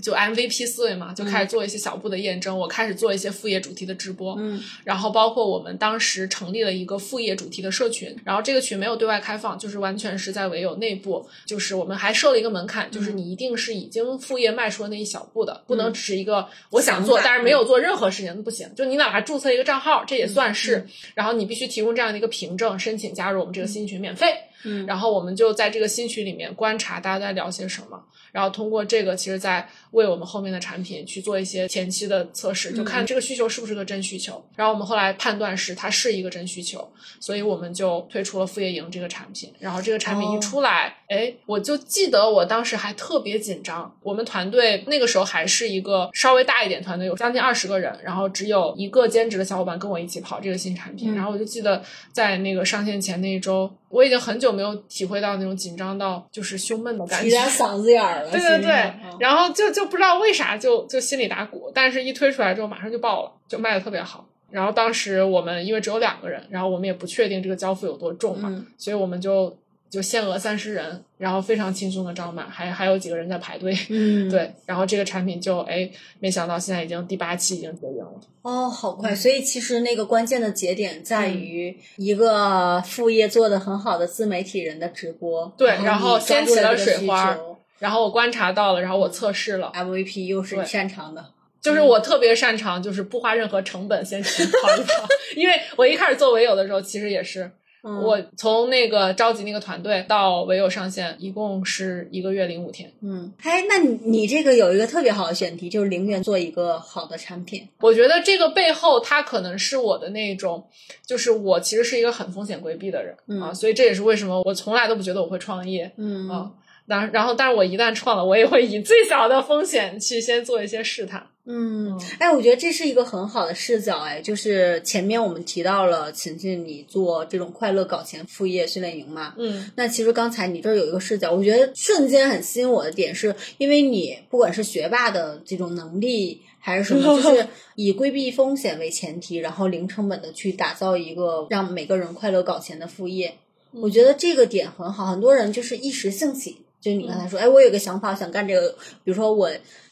[0.00, 4.62] 就 MVP 思维嘛，就开始做一些小步的验证，我开始做一些副业主题的直播，嗯。
[4.84, 34.44] 然后包括我们当时成立了一个副业主题的社群，然后这个群没有对外开放，就是完全是在唯有内部，就是我们还设了一个门槛，就是你一定是已经副业迈出了那一小步的，不能只是一个我想做但是没有做任何事情不行，就你哪怕注册一个账号，这也算是，然后你必须提供这样的一个凭证，申请加入我们这个新群免费，嗯然后我们就在这个新群里面观察大家在聊些什么，然后通过这个，其实在为我们后面的产品去做一些前期的测试，就看这个需求是不是个真需求。
[34.56, 39.52] 然后我们后来判断是它是一个真需求，所以我们就推出了副业营这个产品。
[39.58, 43.94] 然后这个产品一出来，哎，我就记得我当时还特别紧张。
[44.02, 51.14] 我们团队那个时候还是一个稍微大一点团队，有将近二十个人，然后只有一个兼职的小伙伴跟我一起跑这个新产品。
[51.14, 57.36] 嗯然后我就记得在那个上线前那一周，我已经很久没有体会到那种紧张到就是胸闷的感觉。
[57.42, 58.70] 嗓子眼儿了， 对对对
[59.04, 64.26] 嗯，然后就就不知道为啥就就心里打鼓，但是一推出来之后马上就爆了，就卖的特别好。
[64.50, 69.56] 然后当时我们因为只有两个人，然后我们也不确定这个交付有多重嘛，嗯所以我们就
[69.90, 73.76] 就限额三十人，然后非常轻松的招满，还还有几个人在排队。
[73.88, 78.20] 嗯，对，然后这个产品就哎，没想到现在已经第八期已经结营了。
[78.42, 79.14] 哦，好快！
[79.14, 87.36] 所以其实那个关键的节点在嗯于一个副业做的很好的自媒体人的直播，对然然后掀起了水花
[87.80, 97.50] 然后我观察到了，然后我测试了，，MVP 又是你擅长的，就是我特别擅长，就是不花任何成本先去跑一跑，因为我一开始做唯有的时候，其实也是
[97.82, 102.92] 嗯我从那个召集那个团队到唯有上线，一共是一个月零五天。
[103.02, 110.66] 嗯，哎，那你你这个有一个特别好的选题，就是零元做一个好的产品，我觉得这个背后，它可能是我的那种，
[111.06, 116.50] 就是我其实是一个很风险规避的人、嗯啊，所以这也是为什么我从来都不觉得我会创业嗯啊。
[116.86, 121.24] 然然后，但是我一旦创了，我也会以最小的风险去先做一些试探。
[121.52, 143.34] 嗯，哎，我觉得这是一个很好的视角，哎，就是前面我们提到了琴琴你做这种快乐搞钱副业训练营嘛，嗯那其实刚才你这儿有一个视角，我觉得瞬间很吸引我的点是，因为你不管是学霸的这种能力，还是什么，就 是以规避风险为前提，然后零成本的去打造一个让每个人快乐搞钱的副业。
[143.72, 148.68] 我觉得这个点很好，很多人就是一时兴起，就你刚才说，哎，我有个想法，想干这个，
[149.02, 149.50] 比如说我。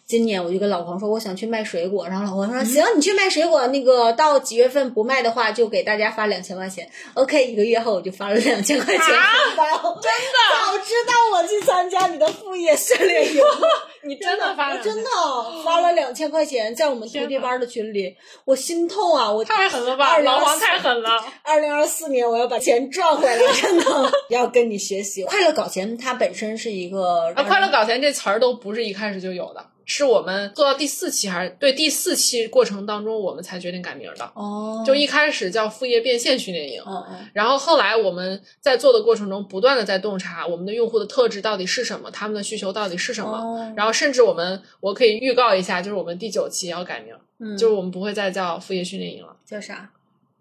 [0.08, 6.88] 今年我就跟老黄说，我想去卖水果，然后老黄说行，你去卖水果，那个到几月份不卖的话，就给大家发两千块钱。
[7.12, 13.42] OK，一个月后我就发了两千块钱红包，真的，早知道我去参加你的副业训练营，
[14.08, 15.10] 你真的发了真的
[15.62, 18.16] 发了两千块钱，在我们徒弟班的群里，
[18.46, 19.30] 我心痛啊！
[19.30, 21.22] 我太狠了吧，2024老黄太狠了。
[21.44, 25.24] 二零二四年我要把钱赚回来，真的 要跟你学习。
[25.24, 34.30] 快乐搞钱它本身是一个啊，快乐搞钱这词儿都不是一开始就有的，是我们做到第四期还是对第四期过程当中，我们才决定改名的。
[34.34, 43.38] 哦，就一开始叫副业变现训练营，嗯嗯然后后来我们在做的过程中，不断的在洞察我们的用户的特质到底是什么，他们的需求到底是什么。
[43.38, 49.34] 哦然后甚至我们，我可以预告一下，就是我们第九期也要改名，嗯，就是我们不会再叫副业训练营了。
[49.46, 49.90] 叫啥？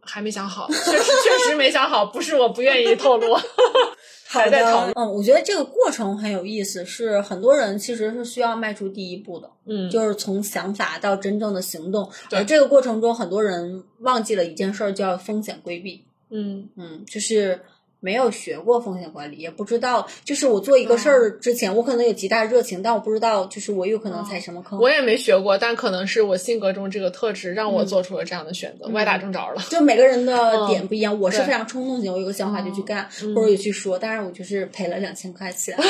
[0.02, 3.34] 还没想好，确实确实没想好，不是我不愿意透露，
[4.28, 4.94] 还在讨论。
[4.96, 12.10] 嗯，我觉得这个过程很有意思，是很多人其实是需要迈出第一步的，嗯，就是从想法到真正的行动。
[12.32, 16.04] 而这个过程中，很多人忘记了一件事儿，叫风险规避。
[16.30, 17.58] 嗯嗯，就是
[18.08, 24.80] 没有学过风险管理，也不知道，就是我做一个事儿之前，我可能有极大热情，但我不知道，就是我有可能踩什么坑。
[24.80, 29.62] 我也没学过，但可能是我性格中这个特质让我做出了这样的选择，歪打正着了。
[29.70, 35.76] 就每个人的点不一样，我是非常冲动型，我有个想法就去干，嗯或者有去说，但是我就是赔了两千块钱。
[35.78, 35.84] 哦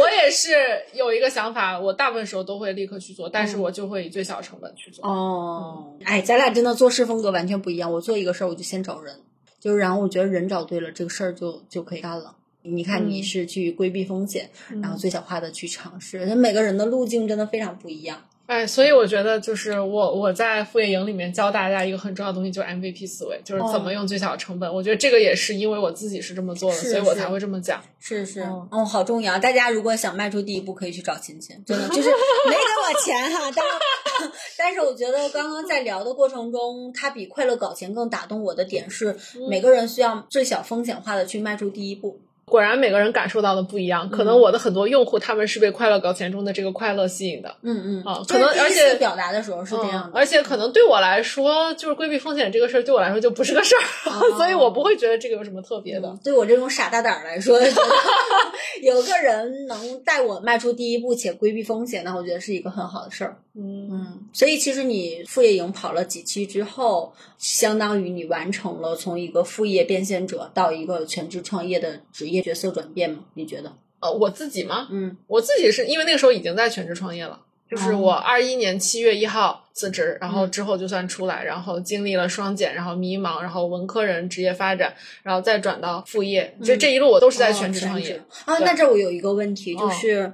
[0.00, 0.52] 我也是
[0.94, 5.04] 有一个想法，我大部分时候都会立刻去做，但是我就会以最小成本去做。
[5.04, 7.92] 哦，哎，咱俩真的做事风格完全不一样。
[7.92, 9.14] 我做一个事儿，我就先找人，
[9.62, 12.34] 就是然后我觉得人找对了，这个事儿就就可以干了。
[12.62, 18.24] 你看，你嗯是去规避风险，然后嗯最小化的去尝试，那每个人的路径真的非常不一样。
[18.46, 24.70] 哎，所以我觉得就是我我在副业营里面教大家一个很重要的东西，就是 MVP 思维，就是怎么用最小成本。
[24.72, 27.82] 我觉得这个也是因为我自己是这么做的，是是所以我才会这么讲。
[27.98, 29.38] 是是，嗯哦，好重要！
[29.38, 32.10] 大家如果想迈出第一步，可以去找琴琴，真的就是
[32.46, 39.16] 没给我钱哈，但是但是我觉得刚刚在聊的过程中，他比快乐搞钱更打动我的点是，
[39.48, 42.20] 每个人需要最小风险化的去迈出第一步。
[42.52, 48.02] 果然每个人感受到的不一样，可能我的很多用户他们是被快乐搞钱中的这个快乐吸引的，嗯嗯。
[48.04, 56.08] 啊可能而且表达的时候是这样的，嗯而且可能对我来说，就是规避风险这个事儿对我来说就不是个事儿，哦 所以我不会觉得这个有什么特别的。
[56.08, 57.58] 嗯对我这种傻大胆儿来说，
[58.82, 63.36] 有个人能带我迈出第一步且规避风险，那我觉得是一个很好的事儿。
[63.54, 73.24] 嗯嗯，所以其实你副业营跑了几期之后，相当于你完成了从一个副业变现者到一个全职创业的职业角色转变吗？
[73.34, 73.72] 你觉得？
[74.00, 74.88] 呃，我自己吗？
[74.90, 77.38] 嗯我自己是因为那个时候已经在全职创业了，
[77.70, 88.20] 就是我二一年七月一号辞职，然后之后就算出来，然后经历了双减，然后迷茫，然后文科人职业发展，然后再转到副业，这这一路我都是在全职创业。
[88.46, 88.58] 啊。
[88.58, 90.32] 那这我有一个问题，就哦是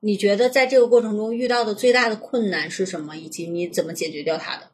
[0.00, 4.68] 你觉得在这个过程中遇到的最大的困难是什么，以及你怎么解决掉它的？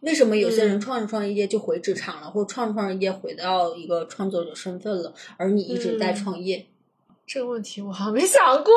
[0.00, 6.66] 为什么有些人嗯创着创着业就回职场了，或者创着创着业回到一个创作者身份了，而你一直在嗯创业？
[7.24, 8.72] 这个问题我好像没想过。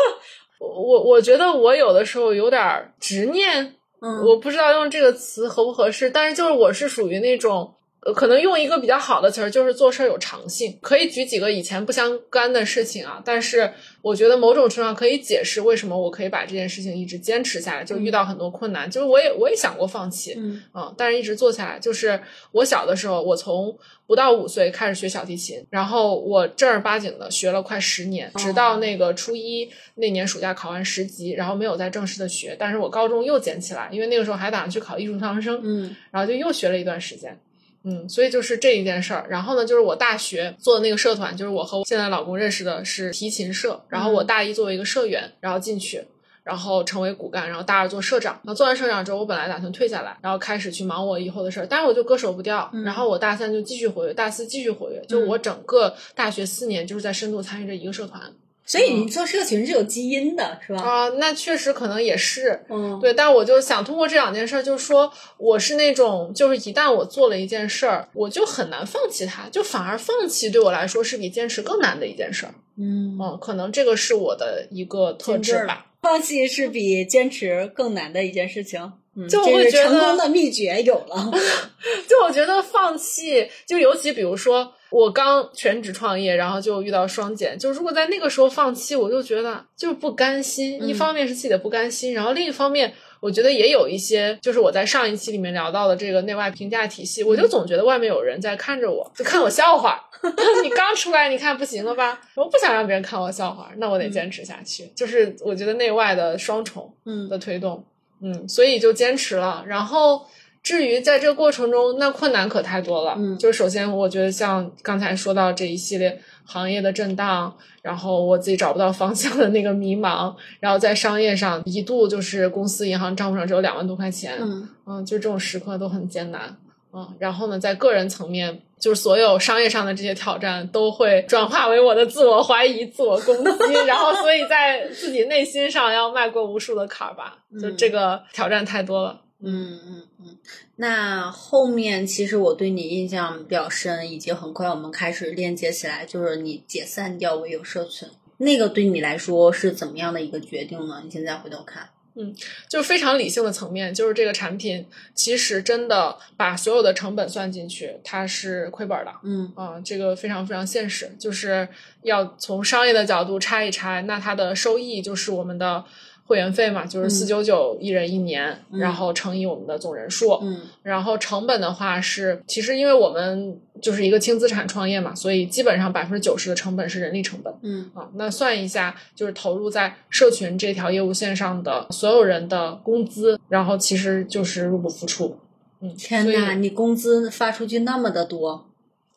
[0.58, 10.76] 我我我觉得我有的时候有点儿执念，嗯，我不知道用这个词合不合适，但是就是我是属于那种，呃，可能用一个比较好的词儿，就是做事儿有长性。
[10.82, 21.78] 可以举几个以前不相干的事情啊，但是我觉得某种程度上可以解释为什么我可以把这件事情一直坚持下来，就遇到很多困难，就是我也我也想过放弃，嗯嗯，但是一直做下来。
[21.78, 32.56] 就是我小的时候，我从不到五岁开始学小提琴，然后我正儿八经的学了快十年，直到那个初一那年暑假考完十级，然后没有再正式的学。
[32.58, 37.38] 但是我高中又捡起来，因为那个时候还打算去考艺术特长生，嗯然后就又学了一段时间。
[37.84, 39.26] 嗯，所以就是这一件事儿。
[39.28, 43.84] 然后呢，就是我大学做的那个社团，就是我和我现在老公认识的是提琴社。
[43.88, 46.04] 然后我大一作为一个社员，然后进去，
[46.44, 48.34] 然后成为骨干，然后大二做社长。
[48.44, 52.70] 然后做完社长之后，我本来打算退下来，然后开始去忙我以后的事儿，但是我就割舍不掉。
[52.84, 55.00] 然后我大三就继续活跃，大四继续活跃。
[55.08, 58.20] 就我整个大学四年就是在深度参与这一个社团
[58.64, 60.82] 所以你做社群是有基因的，是吧？
[60.82, 62.64] 啊、那确实可能也是。
[62.68, 72.54] 嗯，对，但我就想通过这两件事儿，就是说我是那种，就是一旦我做了一件事儿，我就很难放弃它，就反而放弃对我来说是比坚持更难的一件事儿。
[72.78, 75.86] 嗯，嗯，可能这个是我的一个特质吧。
[76.00, 78.92] 放弃是比坚持更难的一件事情。
[79.14, 81.30] 嗯，就我会觉得成功的秘诀有了。
[82.08, 90.78] 就我觉得放弃，就尤其比如说我刚全职创业，然后就遇到双减，就如果在那个时候放弃，我就觉得就是不甘心。
[90.80, 100.08] 嗯一方面是自己的不甘心，然后另一方面，我觉得也有一些，就是我在上一期里面聊到的这个内外评价体系，我就总觉得外面有人在看着我，就看我笑话。
[100.62, 102.20] 你刚出来，你看不行了吧？
[102.36, 104.84] 我不想让别人看我笑话，那我得坚持下去。
[104.94, 106.94] 就是我觉得内外的双重。
[107.04, 107.84] 嗯的推动，
[108.20, 109.64] 嗯，所以就坚持了。
[109.66, 110.24] 然后
[110.62, 113.14] 至于在这个过程中，那困难可太多了。
[113.16, 126.56] 嗯就是首先我觉得像刚才说到这一系列行业的震荡，然后我自己找不到方向的那个迷茫，然后在商业上一度就是公司银行账户上只有两万多块钱，嗯嗯，就这种时刻都很艰难。
[126.94, 139.21] 嗯，然后呢，在个人层面，就是所有商业上的这些挑战都会转化为我的自我怀疑、自我攻击，然后所以在自己内心上要迈过无数的坎儿吧，就这个挑战太多了。
[139.44, 140.38] 嗯嗯嗯。
[140.76, 151.02] 那后面其实我对你印象比较深，以及很快我们开始链接起来，就是你解散掉唯有社群，那个对你来说是怎么样的一个决定呢？
[151.04, 152.34] 你现在回头看，嗯
[152.68, 159.12] 就是非常理性的层面，就是这个产品其实真的把所有的成本算进去，它是亏本的。
[159.24, 161.68] 嗯啊、这个非常非常现实，就是
[162.02, 165.84] 要从商业的角度拆一拆，那它的收益就是我们的
[166.32, 168.80] 会员费嘛，就是四九九一人一年，嗯。
[168.80, 170.62] 然后乘以我们的总人数，嗯。
[170.82, 177.90] 然后成本的话是，其实因为我们就是一个轻资产创业嘛，所以基本上百分之九十的成本是人力成本嗯。
[177.94, 178.08] 啊。
[178.14, 185.36] 那算一下，就是投入在社群这条业务线上的所有人的工资，然后其实就是入不敷出。
[185.80, 188.68] 嗯，天呐，你工资发出去那么的多，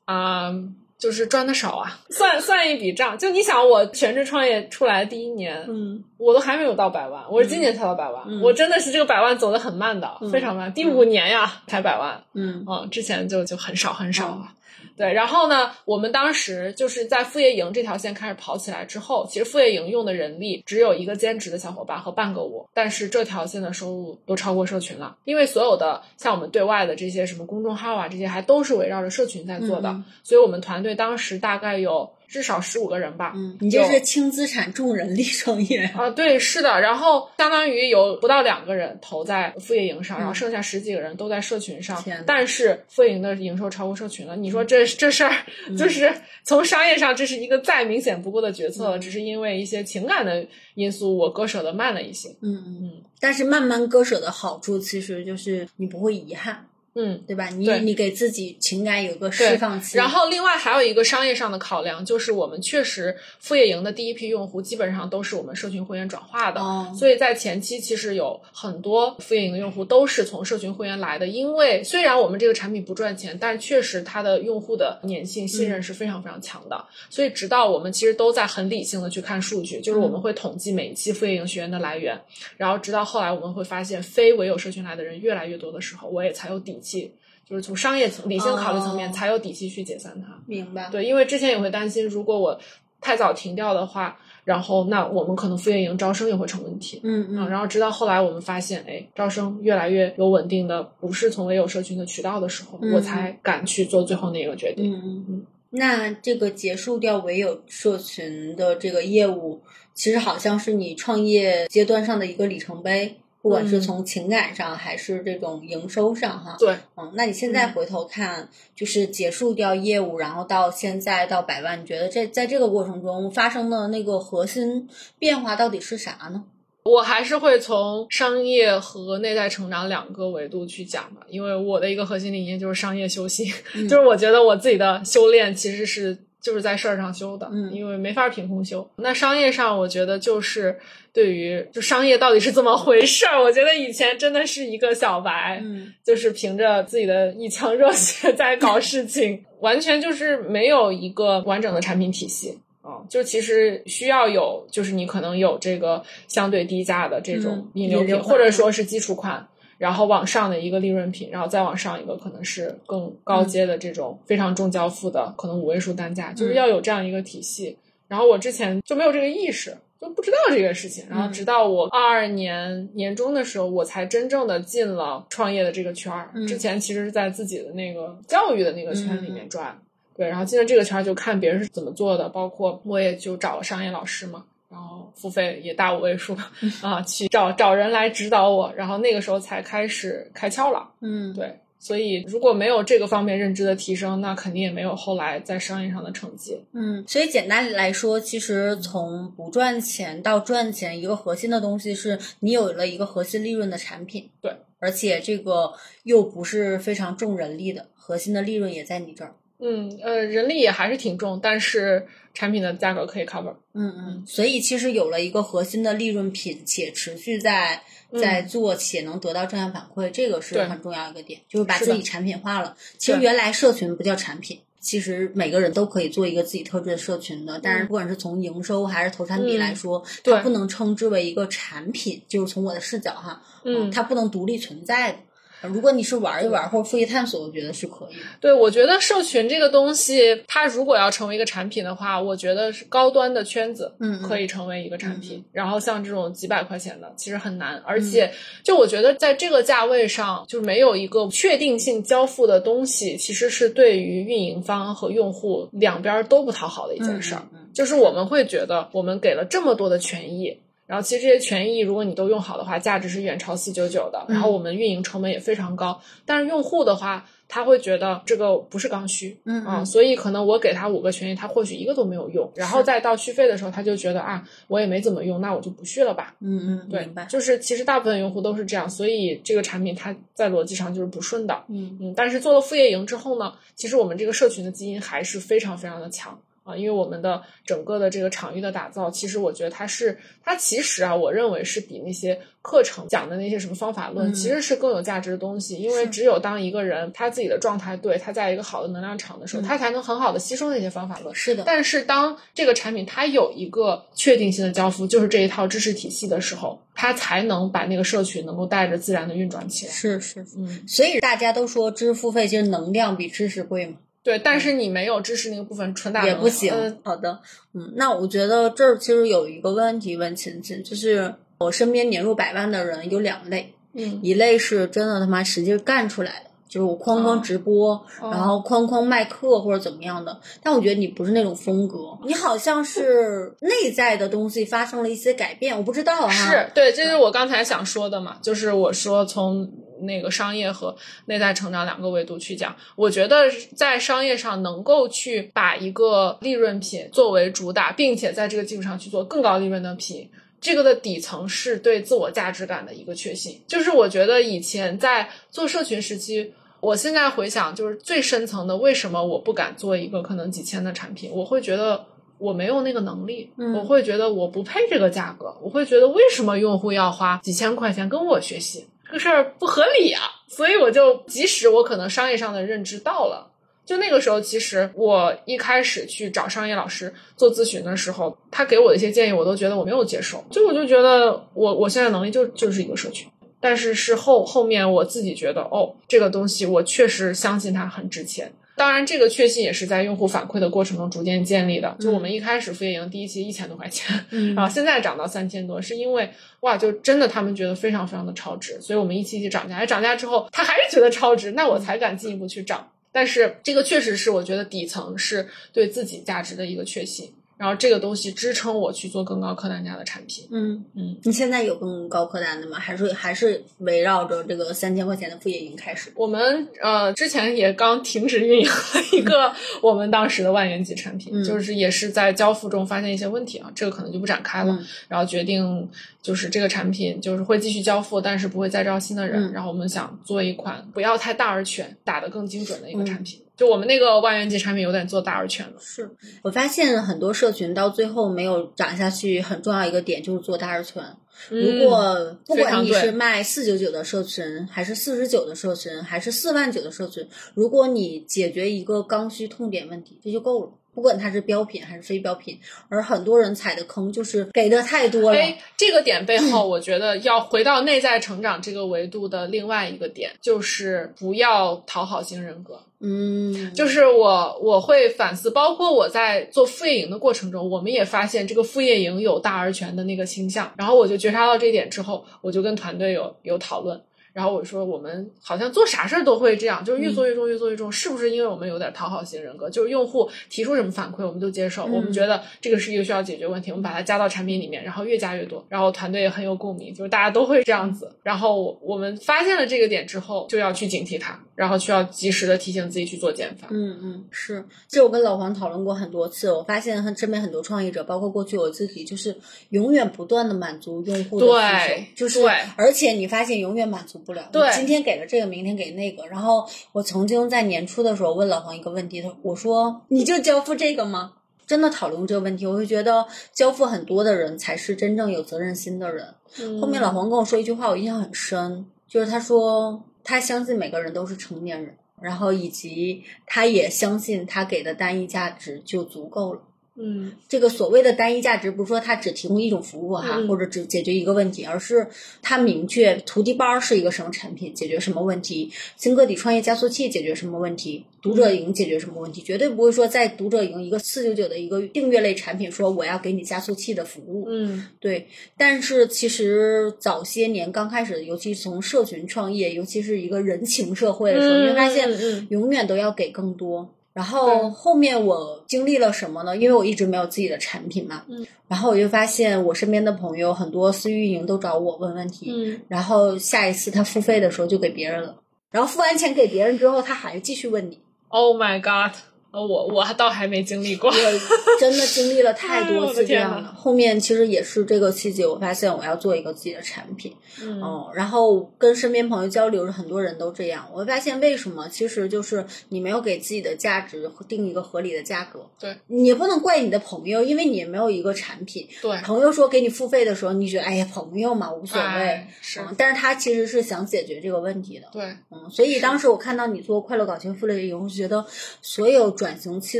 [0.05, 0.51] 啊、
[0.97, 3.17] 就是赚的少啊，算算一笔账。
[3.17, 10.73] 就你想，我全职创业出来第一年，嗯我都还没有到百万，我是今年才到百万，嗯我真的是这个百万走的很慢的，嗯非常慢。
[10.73, 14.53] 第五年呀，才百万，嗯嗯，之前就就很少很少啊。
[14.97, 33.33] 对，然后呢，我们当时就是在副业营这条线开始跑起来之后，其实副业营用的人力只有一个兼职的小伙伴和半个我，但是这条线的收入都超过社群了，因为所有的像我们对外的这些什么公众号啊，这些还都是围绕着社群在做的，所以我们团队当时大概有至少十五个人吧。
[33.35, 36.09] 嗯，你这是轻资产重人力创业啊？
[36.09, 36.79] 对，是的。
[36.81, 42.03] 然后相当于有不到两个人投在副业营上，然后剩下十几个人都在社群上。
[42.25, 45.33] 但是副业营的营收超过社群了，你说这这事儿
[45.77, 46.13] 就是
[46.43, 50.45] 从商业上这是一个再明显不过的决策了，只是因为一些情感的
[50.75, 52.29] 因素，我割舍的慢了一些。
[52.41, 52.91] 嗯嗯嗯。
[53.19, 56.67] 但是慢慢割舍的好处，其实就是你不会遗憾。
[56.95, 57.49] 嗯，对吧？
[57.49, 59.97] 你你给自己情感有个释放期。
[59.97, 66.61] 然后另外还有一个商业上的考量，就是我们确实副业营的第一批用户基本上都是我们社群会员转化的，
[66.97, 71.27] 所以在前期其实有很多副业营的用户都是从社群会员来的。
[71.27, 76.85] 因为虽然我们这个产品不赚钱，但确实它的用户的粘性、信任是非常非常强的。
[77.09, 82.17] 所以直到我们其实都在很理性的去看数据，就是我们会统计每一期副业营学员的来源，
[82.55, 87.15] 然后直到后来我们会发现非唯有社群来的人越来越多的时候，我也才有底气。
[87.47, 90.35] 就是从商业层理性考虑层面，才有底气去解散它。
[90.47, 90.89] 明白。
[90.89, 92.59] 对，因为之前也会担心，如果我
[92.99, 96.99] 太早停掉的话，然后那我们可能副业营招生也会成问题。
[97.03, 97.47] 嗯嗯。
[97.47, 104.91] 然后直到后来我们发现，哎，招生越来越有稳定的，不是从唯有社群的渠道的时候，我才敢去做最后那个决定。
[104.91, 105.45] 嗯嗯嗯。
[105.69, 109.61] 那这个结束掉唯有社群的这个业务，
[109.93, 113.17] 其实好像是你创业阶段上的一个里程碑。
[113.45, 124.89] 不管是从情感上还是这种营收上，哈，对，嗯，那你现在回头看，就是结束掉业务，然后到现在到百万，你觉得这在这个过程中发生的那个核心
[125.19, 126.43] 变化到底是啥呢？
[126.85, 133.45] 我还是会从商业和内在成长两个维度去讲吧，因为我的一个核心理念就是商业修行，
[133.87, 136.17] 就是我觉得我自己的修炼其实是。
[136.45, 138.87] 就是在事儿上修的，嗯，因为没法凭空修。
[138.97, 140.77] 那商业上，我觉得就是
[141.11, 153.01] 对于就商业到底是怎么回事儿，我觉得以前真的是一个小白，嗯，就是凭着自己的一腔热血在搞事情，完全就是没有一个完整的产品体系啊。
[153.09, 159.47] 就其实需要有，就是你可能有这个相对低价的这种引流品，或者说是基础款。
[159.77, 167.77] 然后往上的一个利润品，然后再往上一个可能是更高阶的这种非常重交付的，可能五位数单价，就是要有这样一个体系。
[168.07, 171.03] 然后我之前就没有这个意识，就不知道这个事情。
[171.09, 176.29] 然后直到我二二年年中的时候，我才真正的进了创业的这个圈儿。
[176.47, 179.77] 之前其实是在自己的那个教育的那个圈里面转，
[180.15, 180.27] 对。
[180.27, 184.45] 然后进了这个圈儿，就看别人是怎么做的，包括我也就找了商业老师嘛。
[184.69, 186.35] 然后付费也大五位数
[186.81, 190.89] 啊，去找找人来指导我，然后那个时候才开始开窍了。
[191.01, 196.59] 嗯，对，所以如果没有这个方面认知的提升，那肯定也没有后来在商业上的成绩。
[196.73, 204.29] 嗯，所以简单来说，其实从不赚钱到赚钱，一个核心的东西是你有了一个核心利润的产品。
[204.41, 209.35] 对，而且这个又不是非常重人力的，核心的利润也在你这儿。
[209.59, 213.55] 嗯，呃，人力也还是挺重，但是产品的价格可以 cover。
[213.73, 217.81] 嗯嗯，所以其实有了一个核心的利润品，且持续在
[218.19, 222.75] 在做，且能得到正向反馈，这个是很重要一个点，就是把自己产品化了。
[222.97, 235.19] 其实原来社群不叫产品，其实每个人都可以做一个自己特质的社群的，但是不管是从营收还是投产比来说，它不能称之为一个产品，就是从我的视角哈，嗯，它不能独立存在的。
[235.67, 238.15] 如果你是玩一玩或者复习探索，我觉得是可以。
[238.39, 245.43] 对，我觉得社群这个东西，它如果要成为一个产品的话，我觉得是高端的圈子，嗯，可以成为一个产品。
[245.51, 247.81] 然后像这种几百块钱的，其实很难。
[247.85, 248.31] 而且，
[248.63, 257.41] 就我觉得在这个价位上，就没有一个确定性交付的东西，其实是对于运营方和用户两边都不讨好的一件事儿。
[257.73, 260.59] 就是我们会觉得，我们给了这么多的权益。
[260.87, 264.23] 然后其实这些权益，如果你都用好的话，价值是远超四九九的。
[264.27, 272.51] 然后我们运营成本也非常高，但是用户的话，他会觉得这个不是刚需，嗯啊，所以可能我给他五个权益，他或许一个都没有用。
[272.55, 276.35] 然后再到续费的时候，他就觉得啊，我也没怎么用，那我就不续了吧。
[276.39, 281.63] 嗯嗯，对，就是其实大部分用户都是这样，所以这个产品它在逻辑上就是不顺的。
[281.69, 286.39] 嗯嗯，但是做了副业营之后呢，其实我们这个社群的基因还是非常非常的强。
[286.65, 295.75] 啊，因为我们的整个的这个场域的打造，其实我觉得它是，它其实啊，我认为是比那些课程讲的那些什么方法论，其实是更有价值的东西。
[295.75, 301.35] 因为只有当一个人他自己的状态对，他在一个好的能量场的时候，他才能很好的吸收那些方法论。
[301.35, 301.61] 是的。
[301.63, 309.91] 但是当这个产品它有一个确定性的交付，就是这一套知识体系的时候，它才能把那个社群能够带着自然的运转起来。
[309.91, 310.83] 是是，嗯。
[310.87, 313.97] 所以大家都说知识付费，其实能量比知识贵嘛。
[314.25, 316.73] 对，但是你没有知识那个部分，纯打也不行。
[317.03, 317.39] 好的，
[317.75, 330.39] 嗯，那我觉得这儿其实有一个问题问琴琴，就是我身边年入百万的人有两类，嗯，一类是真的他妈实际干出来的，就是我哐哐直播，哦然后哐哐卖课或者怎么样的。
[330.63, 336.31] 但我觉得你不是那种风格，你好像是内在的东西发生了一些改变，我不知道哈。
[336.31, 339.71] 是对，这就是我刚才想说的嘛，就是我说从
[340.01, 350.29] 那个商业和内在成长两个维度去讲，我觉得在商业上能够去把一个利润品作为主打，并且在这个基础上去做更高利润的品。
[350.61, 361.29] 这个的底层是对自我价值感的一个确信，就是我觉得以前在做社群时期，我现在回想，就是最深层的，为什么我不敢做一个可能几千的产品？
[361.31, 362.03] 我会觉得
[362.39, 370.21] 我没有那个能力，嗯我会觉得我不配这个价格，我会觉得为什么用户要花几千块钱跟我学习，这个事儿不合理啊！
[370.47, 373.49] 所以我就，即使我可能商业上的认知到了。
[373.85, 380.43] 就那个时候，其实我一开始去找商业老师做咨询的时候，他给我的一些建议，我都觉得我没有接受。
[380.51, 383.29] 就我就觉得我我现在能力就就是一个社群，
[383.61, 388.51] 但是是后后面我自己觉得，哦，这个东西我确实相信它很值钱。
[388.77, 391.95] 当然，这个确信也是在用户反馈的过程中逐渐建立的。
[391.99, 402.91] 就我们一开始副业营第一期一千多块钱，嗯然后现在涨到三千多，是因为哇，就真的他们觉得非常非常的超值，所以我们一期一期涨价，哎，涨价之后他还是觉得超值，那我才敢进一步去涨。
[403.11, 410.45] 但是这个确实是我觉得底层是对自己价值的一个确信，然后这个东西支撑我去做更高客单价的产品。
[410.51, 412.77] 嗯嗯，你现在有更高客单的吗？
[412.77, 416.11] 还是还是围绕着这个三千块钱的副业营开始？
[416.15, 424.73] 我们呃之前也刚停止运营了一个我们当时的万元级产品，嗯就是也是在交付中发现一些问题啊，这个可能就不展开了。
[424.73, 425.87] 嗯然后决定
[426.21, 429.51] 就是这个产品就是会继续交付，但是不会再招新的人。
[429.51, 433.39] 嗯然后我们想做一款不要太大而全，打得更精准的一个嗯产品。
[433.55, 435.73] 就我们那个万元级产品有点做大而全了。
[435.79, 436.09] 是
[436.43, 441.03] 我发现很多社群到最后没有涨下去，很重要一个点就是做大而全。
[441.49, 450.71] 如果不管你是卖四九九的社群，还是四十九的社群，还是四万九的社群，如果你解决一个刚需痛点问题，这就够了。
[450.93, 455.37] 不管它是标品还是非标品，而很多人踩的坑就是给的太多了。
[455.37, 462.79] 哎，这个点背后， 我觉得要回到内在成长这个维度的另外一个点，就是不要讨好型人格。
[462.99, 470.73] 嗯，就是我我会反思，包括我在做副业营的过程中，我们也发现这个副业营有大而全的那个倾向。
[470.77, 474.01] 然后我就觉察到这一点之后，我就跟团队有有讨论。
[474.35, 479.69] 然后我说，我们好像做啥事儿都会这样，就是越做越重，越做越重，是不是因为我们有点讨好型人格？
[479.69, 488.11] 就是用户提出什么反馈，我们就接受，嗯我们觉得这个是一个需要解决问题，我们把它加到产品里面，然后越加越多，然后团队也很有共鸣，就是大家都会这样子。
[488.23, 493.69] 然后我们发现了这个点之后，就要去警惕它，然后需要及时的提醒自己去做减法。
[493.71, 499.33] 嗯嗯，是，这我跟老黄讨论过很多次，我发现很身边很多创业者，包括过去我自己，就是
[499.69, 511.33] 永远不断的满足用户的需求对，就是对，而且你发现永远满足不了，对今天给了这个，明天给那个，然后我曾经在年初的时候问老黄一个问题，他我说你就交付这个吗？
[511.67, 516.33] 真的讨论这个问题，我会觉得交付很多的人才是真正有责任心的人。
[516.79, 526.61] 后面老黄跟我说一句话，我印象很深，就是他说他相信每个人都是成年人，然后以及他也相信他给的单一价值就足够了。
[526.97, 532.07] 嗯这个所谓的单一价值，不是说它只提供一种服务哈，嗯或者只解决一个问题，而是
[532.41, 544.45] 它明确徒弟包是一个什么产品，解决什么问题；新个体创业加速器解决什么问题；读者营解决什么问题，绝对不会说在读者营一个四九九的一个订阅类产品，说我要给你加速器的服务。
[544.49, 545.27] 嗯对，
[545.57, 553.93] 但是其实早些年刚开始，尤其是从社群创业，尤其是一个人情社会的时候，你会发现永远都要给更多。
[554.15, 556.55] 然后后面我经历了什么呢？
[556.55, 565.35] 因为我一直没有自己的产品嘛，嗯，然后我就发现我身边的朋友很多私域运营都找我问问题，嗯然后下一次他付费的时候就给别人了，
[565.69, 567.99] 然后付完钱给别人之后，他还继续问你。
[568.29, 569.13] ，Oh my God！
[569.55, 571.09] 呃我我还倒还没经历过。
[571.09, 580.87] 我真的经历了太多次这样的，后面其实也是这个契机，我发现我要做一个自己的产品，嗯嗯，然后跟身边朋友交流，很多人都这样。
[580.91, 585.65] 我会发现为什么，其实就是你没有给自己的价值定一个合理的价格。
[585.79, 588.87] 对，你也不能怪你的朋友，因为你也没有一个产品。
[589.01, 595.07] 对，朋友说给你付费的时候，你觉得哎呀，朋友嘛无所谓，哎是嗯，但是他其实是想解决这个问题的。
[595.11, 598.45] 对，嗯，所以当时我看到你做快乐搞钱副业以后，觉得
[598.81, 599.99] 所有转型期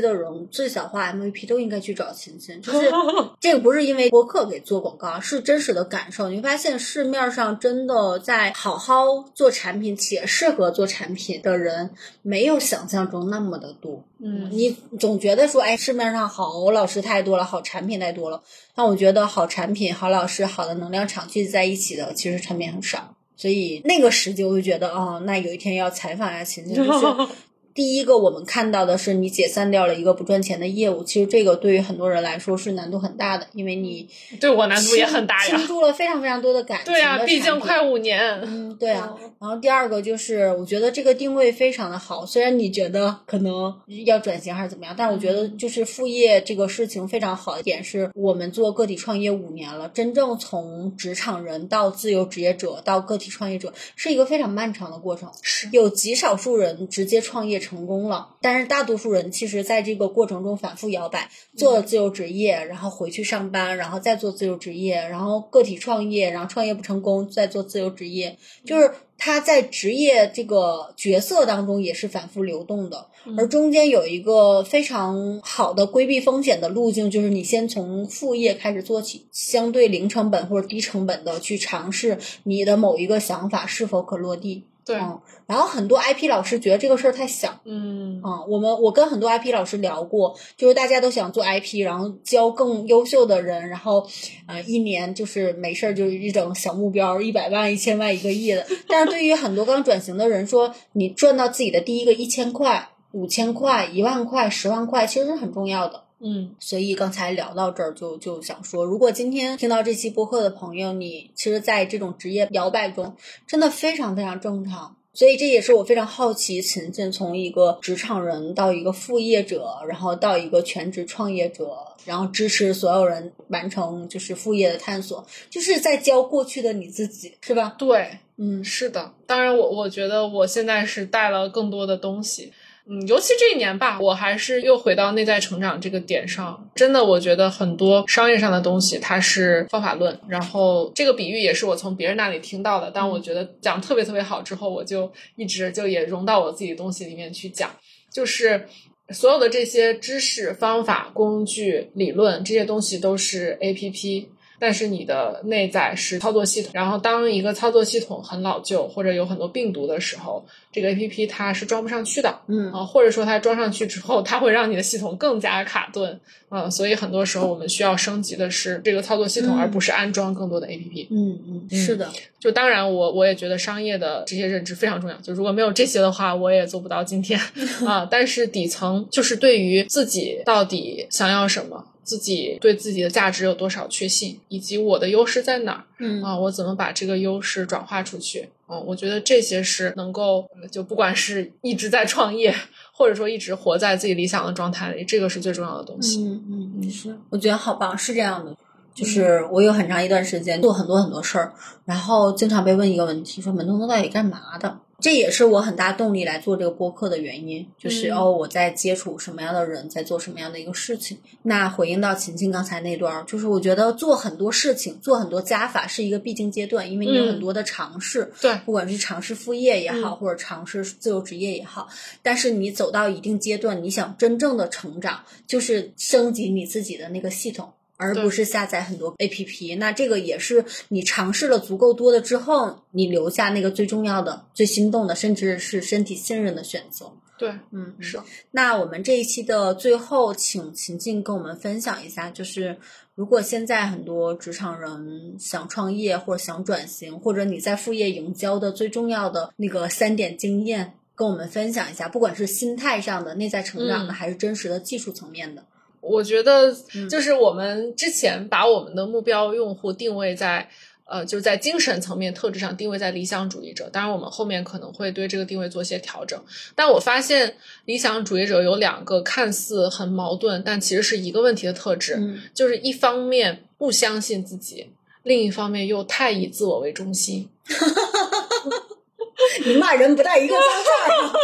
[0.00, 2.90] 的人最小化 MVP 都应该去找琴琴，就是
[3.38, 6.28] 这个不是因为播客给做广告，是真实的感受。
[6.30, 11.90] 你会发现市面上真的在好好做产品且适合做产品的人，
[12.22, 14.02] 没有想象中那么的多。
[14.18, 18.42] 嗯你总觉得说，哎，市面上好老师太多了，好产品太多了。
[18.74, 23.14] 但我觉得好产品、好老师、好的能量场聚集在一起的，其实产品很少。
[23.36, 26.90] 所以那个时机我就觉得，哦，那有一天要采访一下琴琴，就是
[27.76, 34.08] 第一个我们看到的是你解散掉了一个不赚钱的业务，其实这个对于很多人来说是难度很大的，因为你
[34.40, 35.66] 对我难度也很大呀倾。
[35.66, 38.18] 注了非常非常多的感情对啊，毕竟快五年。
[38.42, 39.14] 嗯，对啊。
[39.38, 42.24] 然后第二个就是，我觉得这个定位非常的好。
[42.24, 43.74] 虽然你觉得可能
[44.06, 55.30] 要转型还是怎么样，但我觉得就是副业这个事情非常好的点是，我们做个体创业五年了，真正从职场人到自由职业者到个体创业者，是一个非常漫长的过程。
[55.42, 84.64] 是有极少数人直接创业成功了，但是大多数人其实在这个过程中反复摇摆，做了自由职业，然后回去上班，然后再做自由职业，然后个体创业，然后创业不成功，再做自由职业，就是他在职业这个角色当中也是反复流动的，而中间有一个非常好的规避风险的路径，就是你先从副业开始做起，相对零成本或者低成本的去尝试你的某一个想法是否可落地。
[84.86, 94.06] 对，嗯，然后很多 IP 老师觉得这个事儿太小，嗯啊、我们我跟很多 IP 老师聊过，就是大家都想做 IP，然后教更优秀的人，然后
[94.46, 98.64] 呃一年就是没事儿就一整小目标，一百万、一千万、一个亿的。
[98.86, 106.04] 但是对于很多刚转型的人说，你赚到自己的第一个一千块、五千块、一万块、十万块，其实是很重要的。
[106.18, 113.14] 嗯所以刚才聊到这儿就，就想说，如果今天听到这期播客的朋友，你其实，在这种职业摇摆中，
[113.46, 114.96] 真的非常非常正常。
[115.12, 127.74] 所以这也是我非常好奇，秦晋从一个职场人到一个副业者，然后到一个全职创业者，然后支持所有人完成就是副业的探索，就是在教过去的你自己，是吧？
[127.78, 129.14] 对，嗯是的。
[129.26, 132.52] 当然我，我觉得我现在是带了更多的东西。
[132.88, 136.70] 嗯，尤其这一年吧，我还是又回到内在成长这个点上。
[136.76, 142.90] 真的，我觉得很多商业上的东西它是方法论，然后这个比喻也是我从别人那里听到的。
[142.94, 147.70] 但我觉得讲特别特别好之后，我就一直就也融到我自己的东西里面去讲，
[148.12, 148.68] 就是
[149.10, 154.28] 所有的这些知识、方法、工具、理论这些东西都是 A P P。
[154.58, 166.18] 但是你的内在是操作系统，然后当一个操作系统很老旧或者有很多病毒的时候，这个 A P P 它是装不上去的，嗯啊，或者说它装上去之后，它会让你的系统更加卡顿，
[166.50, 171.08] 嗯，所以很多时候我们需要升级的是这个操作系统，嗯而不是安装更多的 A P P。
[171.10, 175.16] 嗯嗯，是的，就当然我，我也觉得商业的这些认知非常重要。
[175.16, 177.38] 就如果没有这些的话，我也做不到今天
[177.86, 178.06] 啊。
[178.10, 188.48] 但是底层就是对于自己到底想要什么，自己对自己的价值有多少确信，以及我的优势在哪儿嗯啊，我怎么把这个优势转化出去。
[188.68, 192.54] 嗯，我觉得这些是能够，呃就不管是一直在创业，
[192.92, 196.22] 或者说一直活在自己理想的状态里，这个是最重要的东西。
[196.24, 198.56] 嗯嗯嗯，是，我觉得好棒，是这样的。
[198.94, 201.52] 就是我有很长一段时间做很多很多事儿，
[201.84, 204.78] 然后经常被问一个问题，说门东东到底干嘛的？
[204.98, 211.18] 这也是我很大动力来做这个播客的原因，就是、嗯哦我在接触什么样的人，在做什么样的一个事情。
[211.42, 221.88] 那回应到琴琴刚才那段儿，就是我觉得做很多事情，做很多加法是一个必经阶段，因为你有嗯很多的尝试，对不管是尝试副业也好，嗯或者尝试自由职业也好，
[222.22, 227.70] 但是你走到一定阶段，你想真正的成长，就是升级你自己的那个系统。
[227.96, 237.12] 而不是下载很多 A P P，那这个也是你尝试了足够多的之后，你留下那个最重要的、最心动的，甚至是身体信任的选择。
[237.38, 238.18] 对，嗯，是。
[238.50, 242.78] 那我们这一期的最后，请秦静跟我们分享一下，就是
[243.14, 255.62] 如果现在很多职场人想创业或者想转型，或者你在副业营销的最重要的那个三点经验，跟我们分享一下，不管是心态上的、内在成长的，嗯还是真实的技术层面的。
[256.08, 260.68] 我觉得嗯就是我们之前把我们的目标用户定位在。
[261.08, 266.36] 呃，就是在精神层面特质上定位在理想主义者，当然我们后面可能会对这个定位做一些调整。
[266.74, 274.90] 但我发现理想主义者有两个看似很矛盾，但其实是一个问题的特质，嗯就是一方面不相信自己，
[275.22, 277.48] 另一方面又太以自我为中心。
[279.64, 281.38] 你骂人不带一个脏话的。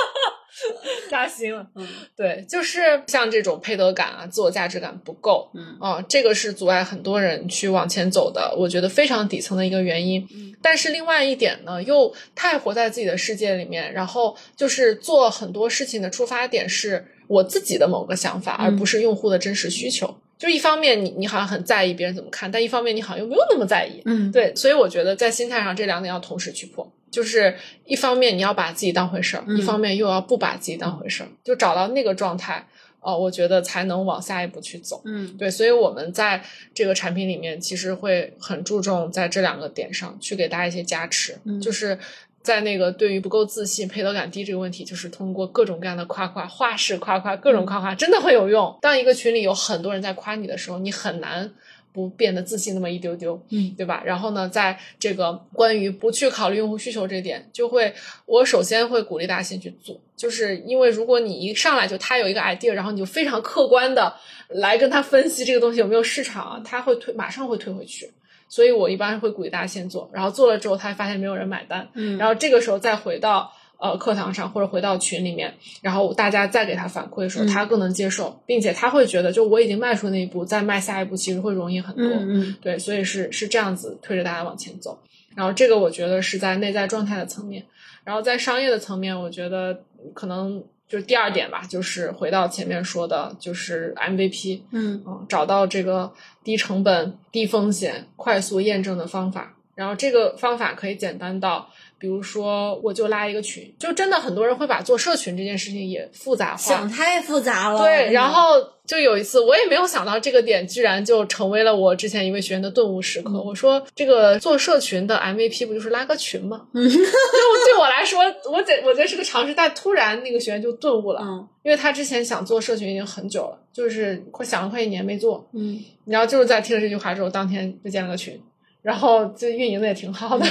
[1.12, 1.86] 扎心了，嗯。
[2.16, 5.76] 对，就是像这种配得感啊、自我价值感不够，嗯。
[5.78, 10.26] 啊，这个是阻碍很多人去往前走的，我觉得非常底层的一个原因。
[10.34, 10.54] 嗯。
[10.62, 20.16] 但是另外一点呢，又太活在自己的世界里面，然后就是做很多事情的出发点是我自己的某个想法，嗯而不是用户的真实需求。
[20.42, 24.02] 就一方面你你好像很在意别人怎么看，但一方面你好像又没有那么在意。
[24.06, 32.66] 嗯，对，所以我觉得在心态上这两点要同时去破，就是一方面你要把自己当回事儿，嗯一方面又要不把自己当回事儿，就找到那个状态，
[32.98, 35.00] 哦，我觉得才能往下一步去走。
[35.04, 36.42] 嗯对，所以我们在
[36.74, 41.96] 这个产品里面，其实会很注重在这两个点上去给大家一些加持，嗯就是
[42.42, 48.78] 在那个对于不够自信、配得感低这个问题，就是通过各种各样的夸夸、话式夸夸、各种夸夸，真的会有用。
[48.82, 51.52] 当一个群里有很多人在夸你的时候，你很难。
[51.94, 54.02] 不变得自信那么一丢丢，嗯，对吧？
[54.02, 57.92] 然后呢，在这个关于不去考虑用户需求这点，就会
[58.24, 64.16] 我首先会鼓励大家先去做，就是因为如果你一上来就他有一个 idea，然后你就非常客观的
[64.48, 68.10] 来跟他分析这个东西有没有市场啊，他会推马上会退回去。
[68.52, 82.04] 所以我一般会鼓励大家先做，然后做了之后，他发现没有人买单，嗯然后这个时候再回到呃课堂上或者回到群里面，然后大家再给他反馈的时候，嗯他更能接受，并且他会觉得就我已经迈出那一步，再迈下一步其实会容易很多。
[82.04, 84.98] 嗯嗯对，所以是是这样子推着大家往前走。
[85.34, 87.64] 然后这个我觉得是在内在状态的层面，
[88.04, 89.82] 然后在商业的层面，我觉得
[90.12, 96.12] 可能就是第二点吧，就是回到前面说的，就是 MVP，嗯嗯，找到这个
[96.44, 99.56] 低成本、低风险、快速验证的方法。
[99.82, 101.68] 然后这个方法可以简单到，
[101.98, 107.80] 比如说我就拉一个群，就真的很多人会把做社群这件事情也复杂化，想太复杂了。
[107.82, 108.52] 对，嗯然后
[108.86, 113.32] 就有一次，我也没有想到这个点，居然就成为了我之前一位学员的顿悟时刻。
[113.32, 116.68] 嗯我说，这个做社群的 MVP 不就是拉个群吗？
[116.74, 118.20] 嗯 就对我来说，
[118.52, 128.40] 我觉我觉得是个常识，但突然那个学员就顿悟了，嗯因为他之前想做社群已经很久了，就是快想了快一年没做，嗯然后就是在听了这句话之后，当天就建了个群。
[128.82, 130.46] 然后就运营的也挺好的，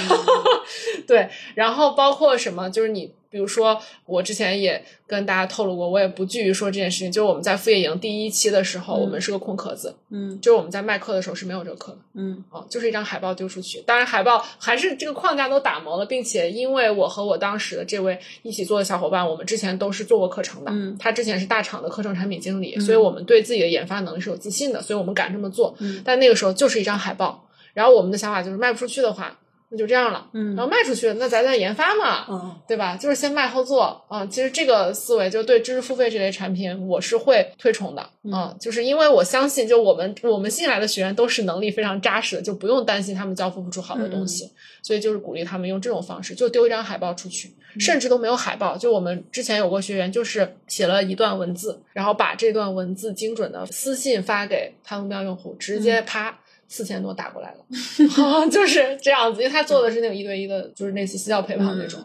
[1.05, 1.29] 对。
[1.55, 7.11] 然后包括什么，就是你，比如说我之前也跟大家透露过，我也不惧于说这件事情。
[7.11, 13.81] 就是我们在副业营第一期的时候，嗯我们是个空壳子，嗯就是我们在卖课的时候是没有这个课的嗯哦，就是一张海报丢出去。
[13.81, 25.75] 当然，海报还是这个框架都打磨了，并且因为我和我当时的这位一起做的小伙伴，我们之前都是做过课程的，嗯他之前是大厂的课程产品经理，所以我们对自己的研发能力是有自信的，所以我们敢这么做。
[25.79, 29.37] 嗯但那个时候就是一张海报，然后我们的想法就是卖不出去的话，
[29.69, 30.27] 那就这样了。
[30.33, 32.97] 嗯然后卖出去，那咱再研发嘛，嗯对吧？
[32.97, 38.01] 就是先卖后做啊、其实这个思维就对知识付费这类产品，我是会推崇的
[38.31, 44.51] 啊、就是因为我相信，就我们我们新来的学员都是能力非常扎实的，就不用担心他们交付不出好的东西，
[44.83, 48.75] 所以就是鼓励他们用这种方式，就丢一张海报出去，甚至都没有海报。
[48.77, 56.37] 就我们之前有过学员，就是写了一段文字，然后把这段文字精准的私信发给他目标用户，直接啪。
[56.71, 57.65] 四千多打过来了，
[58.49, 62.01] 就是这样子，因为他做的是那种一对一的，就是类似私教陪跑那种，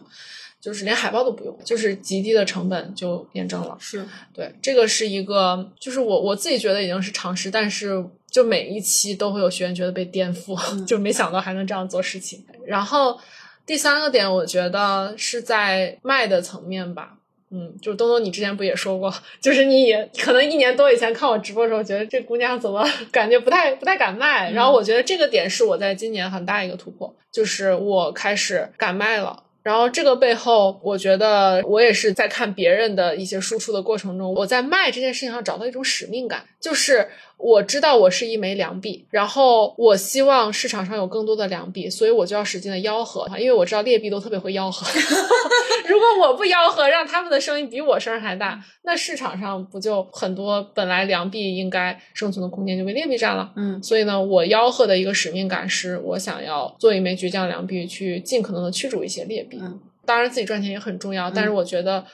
[0.59, 3.77] 就是连海报都不用，就是极低的成本就验证了。
[3.79, 12.45] 是对，这个是一个，就是我我自己觉得已经是常识，但是就每一期都会有学员觉得被颠覆，就没想到还能这样做事情。
[12.65, 13.17] 然后
[13.65, 17.13] 第三个点，我觉得是在卖的层面吧。
[17.49, 29.43] 嗯，就是东东，你之前不也说过，就是你也可能一年多以前看我直播的时候，觉得这姑娘怎么感觉不太不太敢卖，然后我觉得这个点是我在今年很大一个突破，就是我开始敢卖了。
[29.63, 44.87] 然后这个背后，我觉得我也是在看别人的一些输出的过程中，我在卖这件事情上找到一种使命感，就是我知道我是一枚良币，然后我希望市场上有更多的良币，所以我就要使劲的吆喝，因为我知道劣币都特别会吆喝。
[45.87, 53.51] 如果我不吆喝，让他们的声音比我声儿还大，那市场上不就很多本来良币应该生存的空间就被劣币占了？
[53.55, 59.59] 嗯所以呢，我吆喝的一个使命感是我想要做一枚倔强良币，去尽可能的驱逐一些劣币。
[59.61, 62.05] 嗯当然，自己赚钱也很重要，但是我觉得，嗯，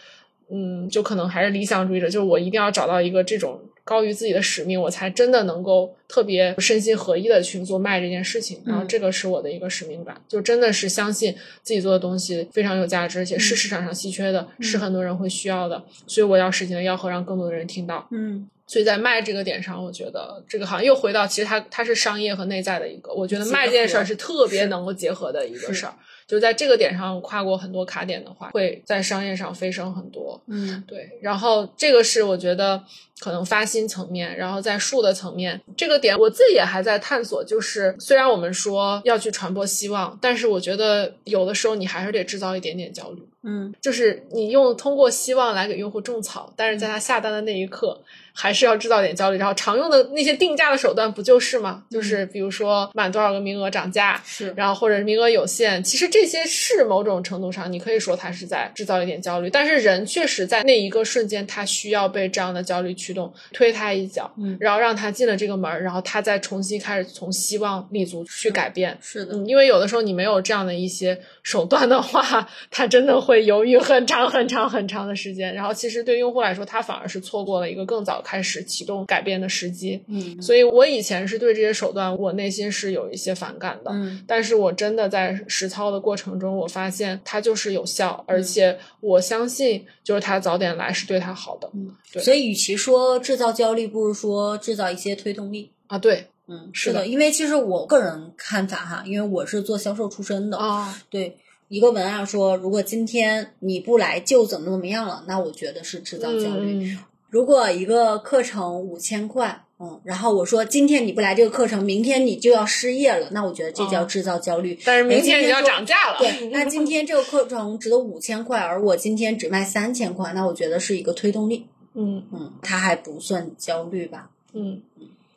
[0.90, 8.62] 就可能还是理想主义者，就是我一定要找到一个这种高于自己的使命，我才真的能够特别身心合一的去做卖这件事情。
[8.66, 18.08] 然后，嗯这个是我的一个使命感，就真的是相信自己做的东西非常有价值，而且是市场上稀缺的，是很多人会需要的，所以我要使劲的吆喝，让更多的人听到。
[18.12, 25.94] 嗯所以在卖这个点上，我觉得这个好像又回到，其实它它是商业和内在的一个，我觉得卖这件事儿是特别能够结合的一个事儿。
[26.26, 30.42] 就是在这个点上跨过很多卡点的话，会在商业上飞升很多。
[30.48, 32.82] 嗯对，然后这个是我觉得
[33.20, 37.44] 可能发心层面，然后在术的层面，这个点我自己也还在探索。
[37.44, 43.22] 就是虽然我们说要去传播希望，但是我觉得有的时候你还是得制造一点点焦虑。
[43.46, 48.02] 嗯就是你用通过希望来给用户种草，但是在他下单的那一刻，
[48.34, 49.38] 还是要制造点焦虑。
[49.38, 51.84] 然后常用的那些定价的手段不就是吗？
[51.90, 59.50] 就是比如说满多少个名额涨价，是然后或者是名额有限，其实这些是某种程度上，你可以说它是在制造一点焦虑。
[59.50, 68.98] 但是人确实在那一个瞬间，他需要被这样的焦虑驱动，推他一脚，嗯然后让他进了这个门儿，然后他再重新开始从希望立足去改变。
[69.02, 75.54] 是的嗯，因为有的时候你没有这样的一些手段的话，他真的会犹豫很长很长很长的时间。
[75.54, 80.04] 然后其实对用户来说，他反而是错过了一个更早开始启动改变的时机。
[80.08, 83.92] 嗯所以我以前是对这些手段，我内心是有一些反感的。
[83.92, 91.70] 嗯但是我真的在实操的过程中，我发现它就是有效，嗯而且我相信，就是它早点来是对他好的。
[91.74, 95.72] 嗯对所以与其说制造焦虑，不如说制造一些推动力。
[95.88, 106.84] 啊，对嗯，是的的，因为其实我个人看法哈，因为我是做销售出身的，啊，对一个文案说，如果今天你不来就怎么怎么样了，那我觉得是制造焦虑。
[106.84, 107.00] 嗯
[107.34, 114.78] 如果一个课程五千块，嗯，然后我说今天你不来这个课程，明天你就要失业了，那我觉得这叫哦制造焦虑。
[114.86, 116.20] 但是明天你要涨价了。
[116.20, 121.66] 对， 那今天这个课程值得五千块，而我今天只卖三千块，那我觉得是一个推动力。
[121.96, 124.30] 嗯嗯，它还不算焦虑吧？
[124.54, 124.84] 嗯，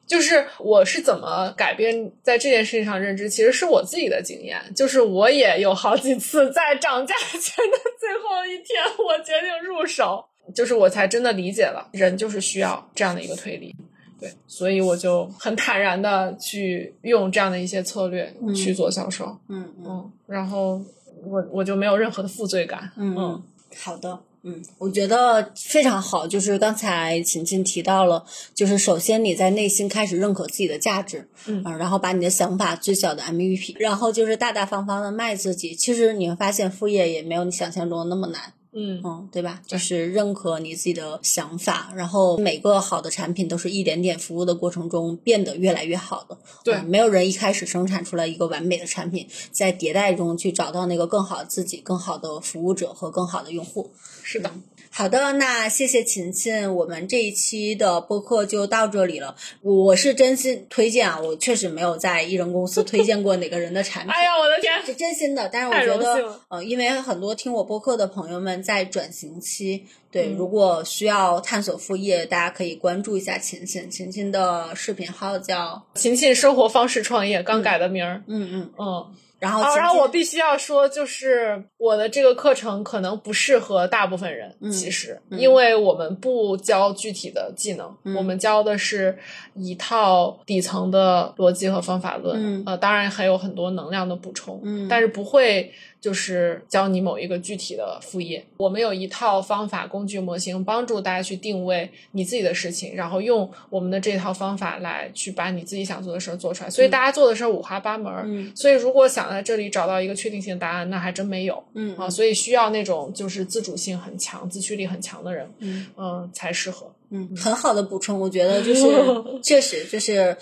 [0.07, 10.23] 就是我是怎么改变在这件事情上认知，其实是我自己的经验，就是我也有好几次在涨价前的最后一天，我决定入手，
[10.55, 13.75] 就是我才真的理解了，人就是需要这样的一个推理。
[14.19, 20.81] 对，所以我就很坦然的去用这样的一些策略嗯去做销售，嗯嗯嗯，然后
[21.25, 23.43] 我我就没有任何的负罪感，嗯嗯
[23.77, 24.19] 好的。
[24.49, 26.25] 嗯，我觉得非常好。
[26.25, 28.25] 就是刚才琴琴提到了，
[28.55, 35.75] 就是首先你在内心开始认可自己的价值，嗯啊，然后把你的想法最小的 MVP，然后就是大大方方的卖自己。
[35.75, 38.41] 其实你会发现副业也没有你想象中的那么难。
[38.79, 39.63] 嗯嗯，对吧？
[39.67, 46.37] 就是认可你自己的想法，然后每个好的产品都是一点点服务的过程中变得越来越好的。
[46.63, 53.91] 对嗯没有人一开始生产出来一个完美的产品，在迭代中去找到那个更好自己、更好的服务者和更好的用户。
[54.23, 54.51] 是的，
[54.91, 59.37] 好的，那谢谢琴琴，我们这一期的播客就到这里了。
[59.63, 64.11] 我是真心推荐啊，我确实没有在艺人公司推荐过哪个人的产品。
[64.15, 70.35] 哎呀，我的天，是真心的，但是我觉得呃，因为很多听我播客的朋友们在转型期，对，嗯。
[70.37, 79.07] 如果需要探索副业，大家可以关注一下琴琴，琴琴的视频号叫琴琴生活方式创业刚改的名儿，嗯嗯，嗯。
[79.39, 85.39] 然后然后我必须要说，就是我的这个课程可能不适合大部分人，嗯其实，嗯。
[85.39, 88.17] 因为我们不教具体的技能，嗯。
[88.17, 89.17] 我们教的是
[89.55, 92.63] 一套底层的逻辑和方法论，嗯。
[92.65, 94.89] 呃，当然还有很多能量的补充，嗯。
[94.89, 98.45] 但是不会就是教你某一个具体的副业。
[98.57, 106.71] 我们有一套方法、工具、模型，帮助大家去定位你自己的事情，然后用我们的这套方法来去把你自己想做的事儿做出来。
[106.71, 112.09] 所以大家做的事儿五花八门儿，嗯所以如果想在这里找到一个确定性答案，那还真没有嗯啊。
[112.09, 116.93] 所以需要那种就是自主性很强、自驱力很强的人，嗯嗯，才适合。
[117.11, 118.85] 嗯，很好的补充，我觉得就是
[119.43, 120.37] 确实就是。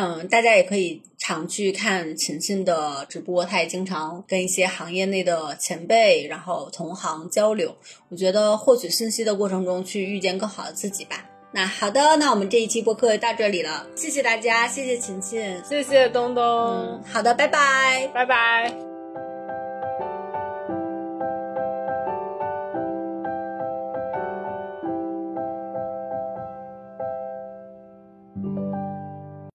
[0.00, 7.76] 嗯，大家也可以常去看琴琴的直播，她也经常跟一些行业内的前辈，然后同行交流。
[8.08, 11.24] 我觉得获取信息的过程中，去遇见更好的自己吧。
[11.50, 15.60] 那好的，那我们这一期播客就到这里了，谢谢大家，谢谢琴琴。
[15.68, 18.08] 谢谢东东，嗯，好的，拜拜。
[18.14, 18.87] 拜拜。